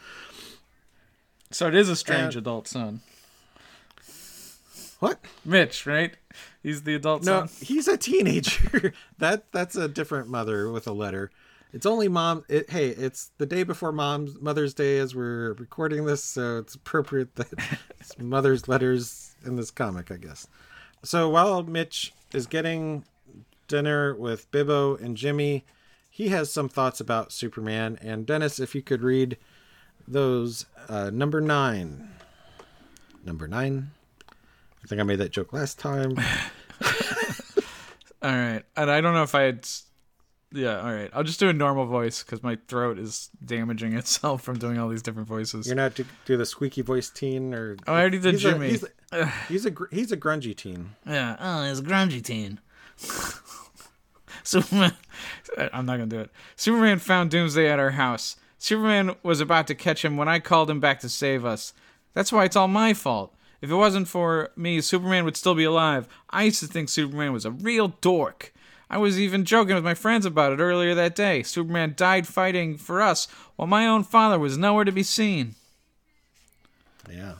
[1.50, 3.00] So it is a strange And- adult son.
[5.00, 5.20] What?
[5.44, 6.14] Mitch, right?
[6.62, 7.48] He's the adult No, son.
[7.62, 8.92] he's a teenager.
[9.18, 11.30] that that's a different mother with a letter.
[11.72, 12.44] It's only mom.
[12.48, 16.74] It, hey, it's the day before mom's Mother's Day as we're recording this, so it's
[16.74, 17.52] appropriate that
[18.00, 20.46] it's mother's letters in this comic, I guess.
[21.02, 23.04] So while Mitch is getting
[23.68, 25.64] dinner with Bibbo and Jimmy,
[26.08, 27.98] he has some thoughts about Superman.
[28.00, 29.36] And Dennis, if you could read
[30.06, 32.08] those, uh, number nine.
[33.24, 33.90] Number nine.
[34.82, 36.18] I think I made that joke last time.
[38.22, 39.68] All right, and I don't know if I had.
[40.52, 41.10] Yeah, all right.
[41.12, 44.88] I'll just do a normal voice because my throat is damaging itself from doing all
[44.88, 45.66] these different voices.
[45.66, 48.52] You're not to do the squeaky voice teen, or Oh, I already did he's a-
[48.52, 48.70] Jimmy.
[48.70, 50.94] he's, a, he's a he's a grungy teen.
[51.06, 52.60] yeah, Oh, he's a grungy teen.
[54.42, 54.94] Superman.
[55.72, 56.30] I'm not gonna do it.
[56.56, 58.36] Superman found Doomsday at our house.
[58.58, 61.72] Superman was about to catch him when I called him back to save us.
[62.14, 63.34] That's why it's all my fault.
[63.60, 66.08] If it wasn't for me, Superman would still be alive.
[66.30, 68.52] I used to think Superman was a real dork.
[68.90, 71.42] I was even joking with my friends about it earlier that day.
[71.42, 73.26] Superman died fighting for us,
[73.56, 75.54] while my own father was nowhere to be seen.
[77.10, 77.34] Yeah,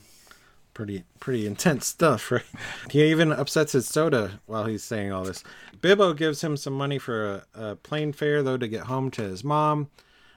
[0.75, 2.43] pretty pretty intense stuff, right?
[2.91, 5.43] He even upsets his soda while he's saying all this.
[5.81, 9.23] Bibbo gives him some money for a, a plane fare though to get home to
[9.23, 9.89] his mom,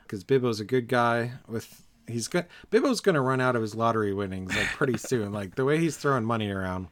[0.04, 1.34] because Bibbo's a good guy.
[1.48, 2.46] With he's good.
[2.72, 5.32] Bibbo's gonna run out of his lottery winnings like pretty soon.
[5.34, 6.88] Like the way he's throwing money around.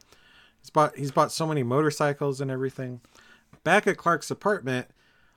[0.60, 3.00] He's bought he's bought so many motorcycles and everything.
[3.64, 4.88] Back at Clark's apartment,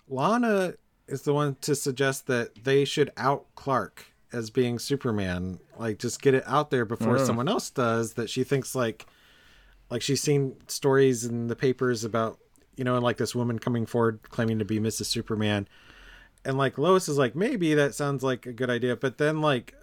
[0.07, 0.73] Lana
[1.07, 5.59] is the one to suggest that they should out Clark as being Superman.
[5.77, 7.25] Like just get it out there before Yeah.
[7.25, 9.05] someone else does that she thinks like
[9.89, 12.39] like she's seen stories in the papers about
[12.75, 15.05] you know, and like this woman coming forward claiming to be Mrs.
[15.05, 15.67] Superman.
[16.43, 19.75] And like Lois is like, maybe that sounds like a good idea, but then like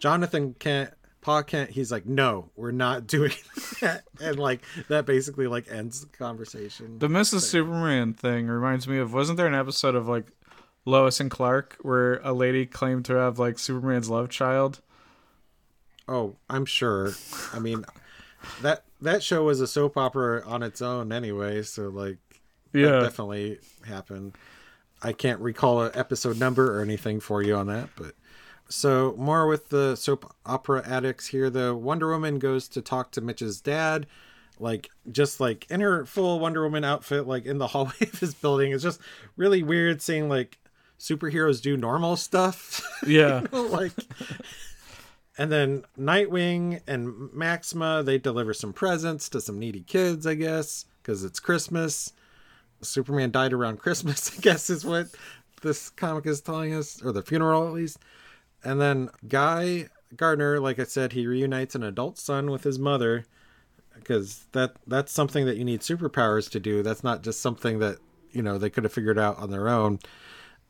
[0.00, 0.90] Jonathan Kent
[1.24, 3.32] Pa Kent, he's like, no, we're not doing
[3.80, 4.04] that.
[4.20, 6.98] And like that basically like ends the conversation.
[6.98, 7.40] The Mrs.
[7.40, 10.26] Superman thing reminds me of wasn't there an episode of like
[10.84, 14.80] Lois and Clark where a lady claimed to have like Superman's love child?
[16.06, 17.12] Oh, I'm sure.
[17.54, 17.84] I mean,
[18.60, 22.18] that that show was a soap opera on its own anyway, so like
[22.72, 23.00] that Yeah.
[23.00, 24.36] definitely happened.
[25.02, 28.14] I can't recall an episode number or anything for you on that, but
[28.68, 31.50] so more with the soap opera addicts here.
[31.50, 34.06] The Wonder Woman goes to talk to Mitch's dad,
[34.58, 38.34] like just like in her full Wonder Woman outfit, like in the hallway of his
[38.34, 38.72] building.
[38.72, 39.00] It's just
[39.36, 40.58] really weird seeing like
[40.98, 42.82] superheroes do normal stuff.
[43.06, 43.42] Yeah.
[43.52, 43.92] like
[45.36, 50.86] and then nightwing and maxima they deliver some presents to some needy kids i guess
[51.02, 52.12] because it's christmas
[52.80, 55.08] superman died around christmas i guess is what
[55.62, 57.98] this comic is telling us or the funeral at least
[58.64, 63.24] and then guy gardner like i said he reunites an adult son with his mother
[63.94, 67.98] because that that's something that you need superpowers to do that's not just something that
[68.30, 69.98] you know they could have figured out on their own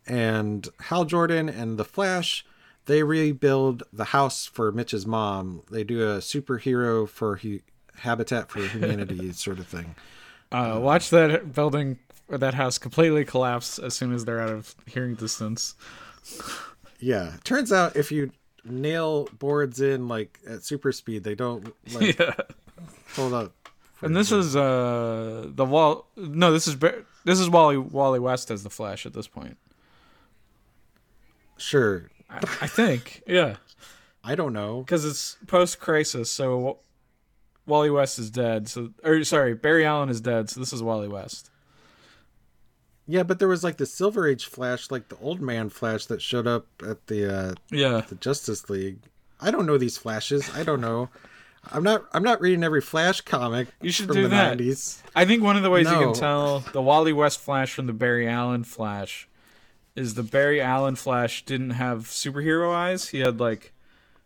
[0.06, 2.44] and Hal Jordan and the Flash,
[2.86, 5.62] they rebuild the house for Mitch's mom.
[5.70, 7.60] They do a superhero for hu-
[7.96, 9.94] Habitat for Humanity sort of thing.
[10.52, 14.74] Uh, watch that building or that house completely collapse as soon as they're out of
[14.86, 15.74] hearing distance.
[17.04, 18.30] Yeah, turns out if you
[18.64, 22.32] nail boards in like at super speed, they don't like Yeah.
[23.14, 23.52] hold up.
[24.00, 26.06] And this is uh the wall.
[26.16, 29.58] No, this is Ba- this is Wally Wally West as the Flash at this point.
[31.58, 33.22] Sure, I, I think.
[33.26, 33.56] Yeah.
[34.26, 34.80] I don't know.
[34.80, 36.30] because it's post crisis.
[36.30, 36.78] So
[37.66, 38.68] Wally West is dead.
[38.68, 40.48] So or sorry, Barry Allen is dead.
[40.48, 41.50] So this is Wally West.
[43.06, 46.22] Yeah, but there was like the Silver Age Flash, like the old man Flash that
[46.22, 48.98] showed up at the uh, Yeah, the Justice League.
[49.40, 50.48] I don't know these Flashes.
[50.54, 51.10] I don't know.
[51.70, 52.04] I'm not.
[52.12, 53.68] I'm not reading every Flash comic.
[53.80, 54.58] You should from do the that.
[54.58, 55.02] 90s.
[55.14, 57.92] I think one of the ways you can tell the Wally West Flash from the
[57.92, 59.28] Barry Allen Flash
[59.96, 63.08] is the Barry Allen Flash didn't have superhero eyes.
[63.08, 63.72] He had like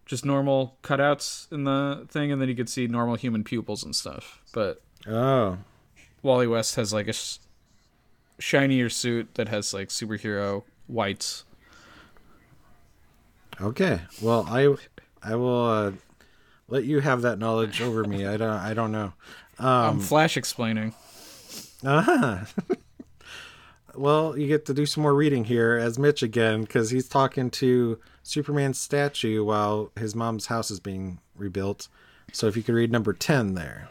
[0.07, 3.95] just normal cutouts in the thing, and then you could see normal human pupils and
[3.95, 4.41] stuff.
[4.53, 5.59] But Oh,
[6.23, 7.15] Wally West has like a
[8.39, 11.45] shinier suit that has like superhero whites.
[13.61, 14.01] Okay.
[14.21, 14.75] Well, I
[15.23, 15.93] I will uh,
[16.69, 18.27] let you have that knowledge over me.
[18.27, 19.13] I don't I don't know.
[19.59, 20.95] I'm Flash explaining.
[21.85, 21.99] Ah.
[21.99, 22.75] Uh-huh.
[23.95, 27.51] well, you get to do some more reading here as Mitch again because he's talking
[27.51, 31.89] to Superman's statue while his mom's house is being rebuilt.
[32.33, 33.89] So if you could read number ten there.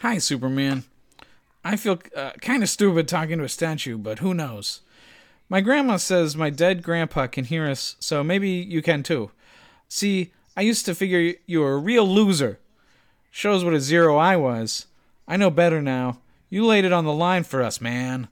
[0.00, 0.84] Hi, Superman.
[1.64, 4.82] I feel uh, kind of stupid talking to a statue, but who knows?
[5.48, 9.30] My grandma says my dead grandpa can hear us, so maybe you can too.
[9.88, 12.58] See, I used to figure you were a real loser.
[13.30, 14.86] Shows what a zero I was.
[15.26, 16.18] I know better now.
[16.50, 18.28] You laid it on the line for us, man.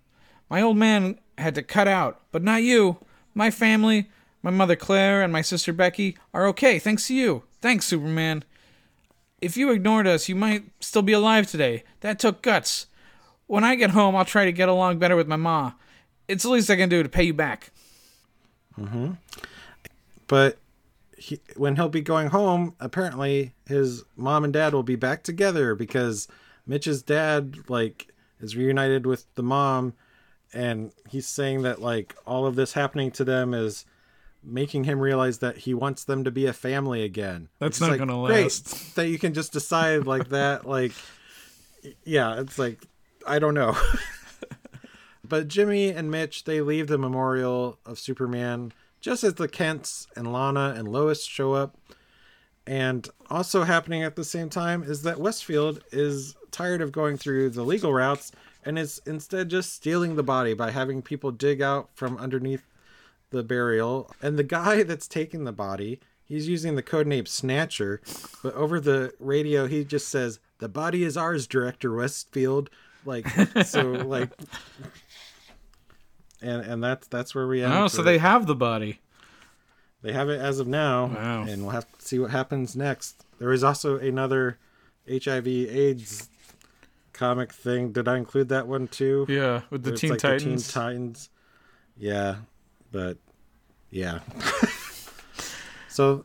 [0.51, 2.99] My old man had to cut out, but not you.
[3.35, 4.11] My family,
[4.43, 7.45] my mother Claire and my sister Becky, are okay thanks to you.
[7.61, 8.45] Thanks, Superman.
[9.41, 11.85] If you ignored us, you might still be alive today.
[12.01, 12.87] That took guts.
[13.53, 15.73] When I get home, I'll try to get along better with my ma.
[16.27, 17.71] It's the least I can do to pay you back.
[18.81, 19.19] Mhm.
[20.27, 20.57] But
[21.19, 25.75] he, when he'll be going home, apparently his mom and dad will be back together
[25.75, 26.29] because
[26.67, 29.93] Mitch's dad like is reunited with the mom,
[30.55, 33.85] and he's saying that like all of this happening to them is
[34.43, 37.51] making him realize that he wants them to be a family again.
[37.59, 38.97] That's not like, gonna great last.
[38.97, 40.93] That you can just decide like that, like
[42.03, 42.87] yeah, it's like
[43.27, 43.77] I don't know.
[45.25, 50.33] but Jimmy and Mitch they leave the memorial of Superman just as the Kents and
[50.33, 51.77] Lana and Lois show up.
[52.67, 57.51] And also happening at the same time is that Westfield is tired of going through
[57.51, 58.31] the legal routes
[58.65, 62.65] and is instead just stealing the body by having people dig out from underneath
[63.31, 64.15] the burial.
[64.23, 68.01] And the guy that's taking the body, he's using the codename Snatcher,
[68.43, 72.71] but over the radio he just says, "The body is ours, Director Westfield."
[73.05, 73.29] Like
[73.65, 74.31] so, like,
[76.41, 77.73] and and that's that's where we end.
[77.73, 79.01] Oh, so they have the body.
[80.03, 81.43] they have it as of now, Wow.
[81.49, 83.25] and we'll have to see what happens next.
[83.39, 84.59] There is also another
[85.09, 86.29] HIV/AIDS
[87.13, 87.93] comic thing.
[87.93, 89.27] Did I include that one too?
[89.29, 90.67] Yeah, with the Teen like Titans.
[90.67, 91.29] The Teen Titans.
[91.97, 92.37] Yeah,
[92.91, 93.19] but
[93.91, 94.21] yeah.
[95.89, 96.25] so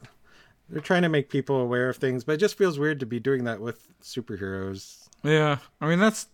[0.70, 3.20] they're trying to make people aware of things, but it just feels weird to be
[3.20, 5.08] doing that with superheroes.
[5.24, 6.28] Yeah, I mean that's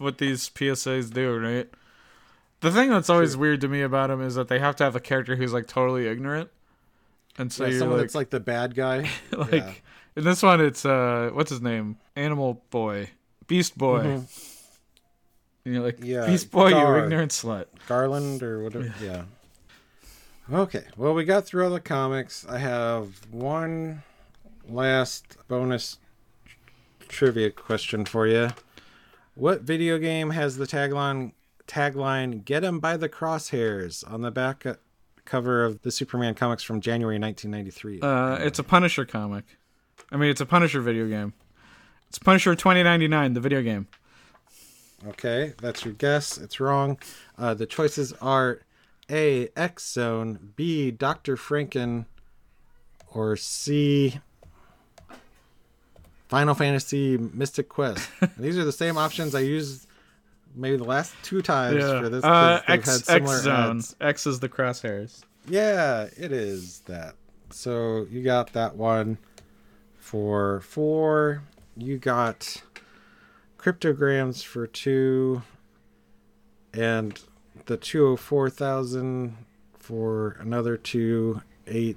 [0.00, 1.68] what these PSAs do, right?
[2.60, 4.96] The thing that's always weird to me about them is that they have to have
[4.96, 6.50] a character who's like totally ignorant,
[7.38, 9.08] and so yeah, you're someone like, that's like the bad guy.
[9.36, 9.72] like yeah.
[10.16, 11.98] in this one, it's uh, what's his name?
[12.16, 13.10] Animal Boy,
[13.46, 14.00] Beast Boy.
[14.00, 16.06] And you're like, Mm-hmm.
[16.06, 17.04] Yeah, Beast Boy, you Gar.
[17.04, 17.66] ignorant slut.
[17.86, 18.92] Garland or whatever.
[19.02, 19.24] Yeah.
[20.52, 20.84] Okay.
[20.96, 22.44] Well, we got through all the comics.
[22.48, 24.02] I have one
[24.68, 25.98] last bonus
[27.08, 28.50] trivia question for you.
[29.40, 31.32] What video game has the tagline
[31.66, 34.74] tagline "Get 'em by the crosshairs" on the back uh,
[35.24, 38.00] cover of the Superman comics from January 1993?
[38.02, 39.46] Uh, it's a Punisher comic.
[40.12, 41.32] I mean, it's a Punisher video game.
[42.08, 43.86] It's Punisher 2099, the video game.
[45.08, 46.36] Okay, that's your guess.
[46.36, 46.98] It's wrong.
[47.38, 48.60] Uh, the choices are
[49.08, 49.48] A.
[49.56, 50.90] X Zone, B.
[50.90, 52.04] Doctor Franken,
[53.14, 54.20] or C.
[56.30, 58.08] Final Fantasy Mystic Quest.
[58.38, 59.86] These are the same options I used
[60.54, 62.00] maybe the last two times Yeah.
[62.00, 62.24] for this.
[62.24, 63.76] Uh, X had X zone.
[63.78, 63.96] ads.
[64.00, 65.22] X is the crosshairs.
[65.48, 67.14] Yeah, it is that.
[67.50, 69.18] So you got that one
[69.98, 71.42] for four.
[71.76, 72.62] You got
[73.58, 75.42] cryptograms for two,
[76.72, 77.20] and
[77.66, 79.36] the two hundred four thousand
[79.78, 81.96] for another two eight,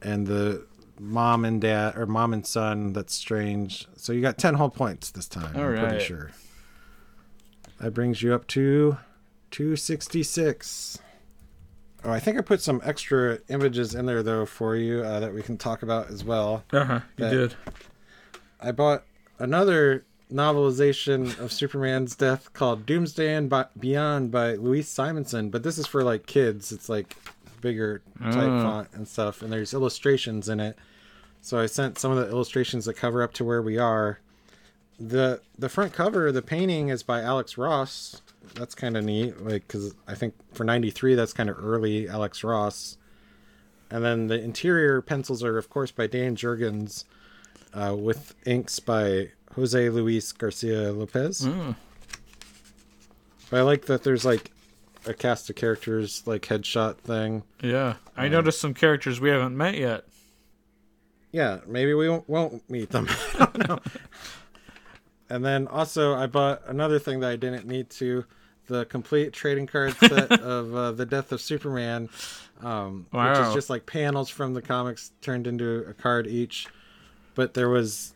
[0.00, 0.64] and the
[0.98, 2.92] mom and dad or mom and son.
[2.92, 3.86] That's strange.
[3.96, 5.56] So you got ten whole points this time.
[5.56, 5.88] All I'm right.
[5.88, 6.30] pretty sure.
[7.80, 8.98] That brings you up to
[9.50, 10.98] two sixty six.
[12.04, 15.34] Oh, I think I put some extra images in there though for you uh, that
[15.34, 16.64] we can talk about as well.
[16.72, 17.00] Uh huh.
[17.16, 17.54] You did.
[18.60, 19.04] I bought
[19.38, 25.86] another novelization of Superman's death called Doomsday and Beyond by Louise Simonson, but this is
[25.86, 26.72] for like kids.
[26.72, 27.16] It's like
[27.60, 28.62] bigger type Oh.
[28.62, 30.76] font and stuff, and there's illustrations in it.
[31.40, 34.18] So I sent some of the illustrations that cover up to where we are.
[34.98, 38.22] the The front cover, the painting is by Alex Ross.
[38.54, 42.42] That's kind of neat, like because I think for '93 that's kind of early Alex
[42.42, 42.96] Ross.
[43.90, 47.04] And then the interior pencils are, of course, by Dan Jurgens,
[47.74, 51.42] uh, with inks by Jose Luis Garcia Lopez.
[51.42, 51.76] Mm.
[53.50, 54.50] But I like that there's like
[55.06, 57.42] a cast of characters, like headshot thing.
[57.62, 57.94] Yeah.
[58.16, 60.04] I noticed some characters we haven't met yet.
[61.32, 63.08] Yeah, maybe we won't, won't meet them.
[63.34, 63.78] I don't know.
[65.28, 68.24] and then also, I bought another thing that I didn't need to
[68.68, 72.08] the complete trading card set of uh, The Death of Superman,
[72.62, 76.66] um, which is just like panels from the comics turned into a card each.
[77.34, 78.14] But there was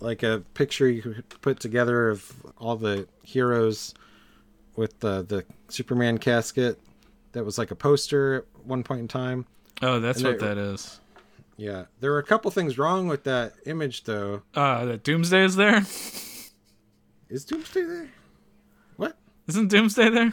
[0.00, 3.94] like a picture you could put together of all the heroes
[4.76, 6.78] with the, the Superman casket
[7.32, 9.46] that was like a poster at one point in time.
[9.80, 10.98] Oh, that's And what they- that is.
[11.58, 14.42] Yeah, there were a couple things wrong with that image, though.
[14.54, 15.78] Uh, that Doomsday is there?
[17.28, 18.08] Is Doomsday there?
[18.96, 19.16] What?
[19.48, 20.32] Isn't Doomsday there?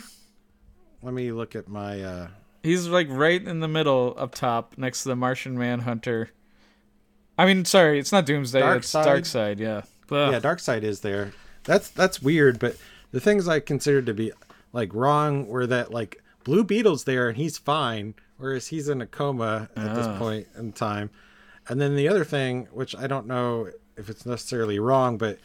[1.02, 2.02] Let me look at my.
[2.02, 2.28] uh
[2.64, 6.30] He's like right in the middle up top next to the Martian Manhunter
[7.38, 8.60] I mean, sorry, it's not Doomsday.
[8.60, 9.06] Dark it's Side?
[9.24, 9.60] Darkseid.
[9.60, 9.84] Yeah.
[10.12, 10.34] Ugh.
[10.34, 11.32] yeah, Darkseid is there.
[11.64, 12.76] That's that's weird, but
[13.12, 14.32] the things I considered to be
[14.74, 19.05] like wrong were that like Blue Beetle's there and he's fine, whereas he's in a
[19.07, 20.18] coma at this Ah.
[20.18, 21.10] point in time.
[21.68, 25.38] And then the other thing, which I don't know if it's necessarily wrong, but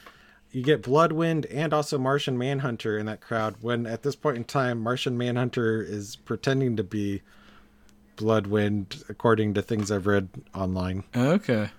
[0.52, 4.44] you get Bloodwynd and also Martian Manhunter in that crowd when at this point in
[4.44, 7.22] time Martian Manhunter is pretending to be
[8.16, 11.02] Bloodwynd according to things I've read online.
[11.16, 11.70] Okay.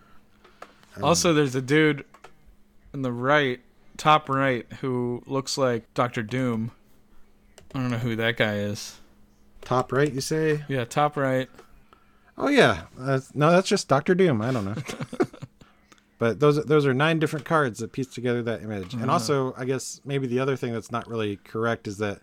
[1.01, 2.03] Also, there's a dude
[2.93, 3.59] in the right,
[3.97, 6.71] top right, who looks like Doctor Doom.
[7.73, 8.99] I don't know who that guy is.
[9.61, 10.63] Top right, you say?
[10.67, 11.49] Yeah, top right.
[12.37, 14.41] Oh yeah, uh, no, that's just Doctor Doom.
[14.41, 14.75] I don't know.
[16.19, 18.93] but those those are nine different cards that piece together that image.
[18.93, 22.21] And also, I guess maybe the other thing that's not really correct is that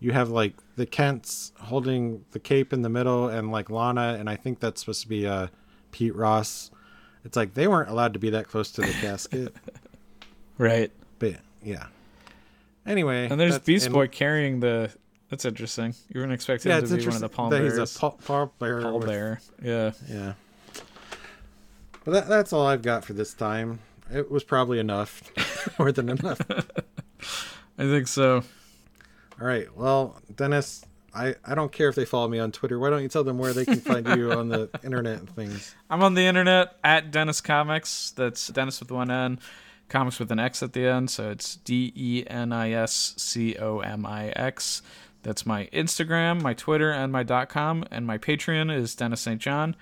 [0.00, 4.28] you have like the Kents holding the cape in the middle, and like Lana, and
[4.28, 5.48] I think that's supposed to be uh,
[5.92, 6.70] Pete Ross.
[7.24, 9.54] It's like they weren't allowed to be that close to the casket.
[10.58, 10.90] Right.
[11.64, 11.86] Yeah.
[12.86, 14.90] Anyway, And there's Beast and- Boy carrying the.
[15.30, 15.94] That's interesting.
[16.12, 17.78] You wouldn't expect him Yeah, to be one of the palm bearers.
[17.78, 18.18] he's a pall,
[18.60, 19.40] pallbearer with- bearer.
[19.62, 19.92] Yeah.
[20.08, 20.32] Yeah.
[22.04, 23.78] But that, that's all I've got for this time.
[24.12, 25.22] It was probably enough.
[25.78, 26.40] More than enough.
[27.78, 28.42] I think so.
[29.40, 29.74] All right.
[29.76, 30.84] Well, Denis,
[31.14, 32.78] I, I don't care if they follow me on Twitter.
[32.78, 35.74] Why don't you tell them where they can find you on the internet and things?
[35.88, 38.14] I'm on the internet at Denis Comix.
[38.14, 39.38] That's Denis with one N,
[39.92, 41.10] comics with an X at the end.
[41.10, 44.82] So it's D E N I S C O M I X.
[45.22, 47.84] That's my Instagram, my Twitter, and my .com.
[47.90, 49.40] And my Patreon is Denis St.
[49.40, 49.76] John.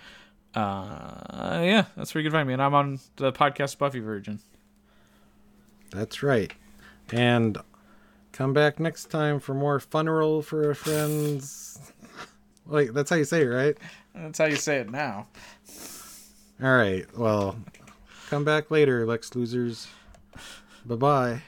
[0.54, 2.52] Uh, yeah, that's where you can find me.
[2.52, 4.40] And I'm on the podcast Buffy Virgin.
[5.90, 6.52] That's right.
[7.12, 7.56] And
[8.32, 11.92] come back next time for more Funeral for our Friends.
[12.66, 13.76] Wait, that's how you say it, right?
[14.14, 15.26] That's how you say it now.
[16.62, 17.06] All right.
[17.16, 17.56] Well,
[18.28, 19.88] come back later, Lex Losers.
[20.84, 21.42] Bye bye.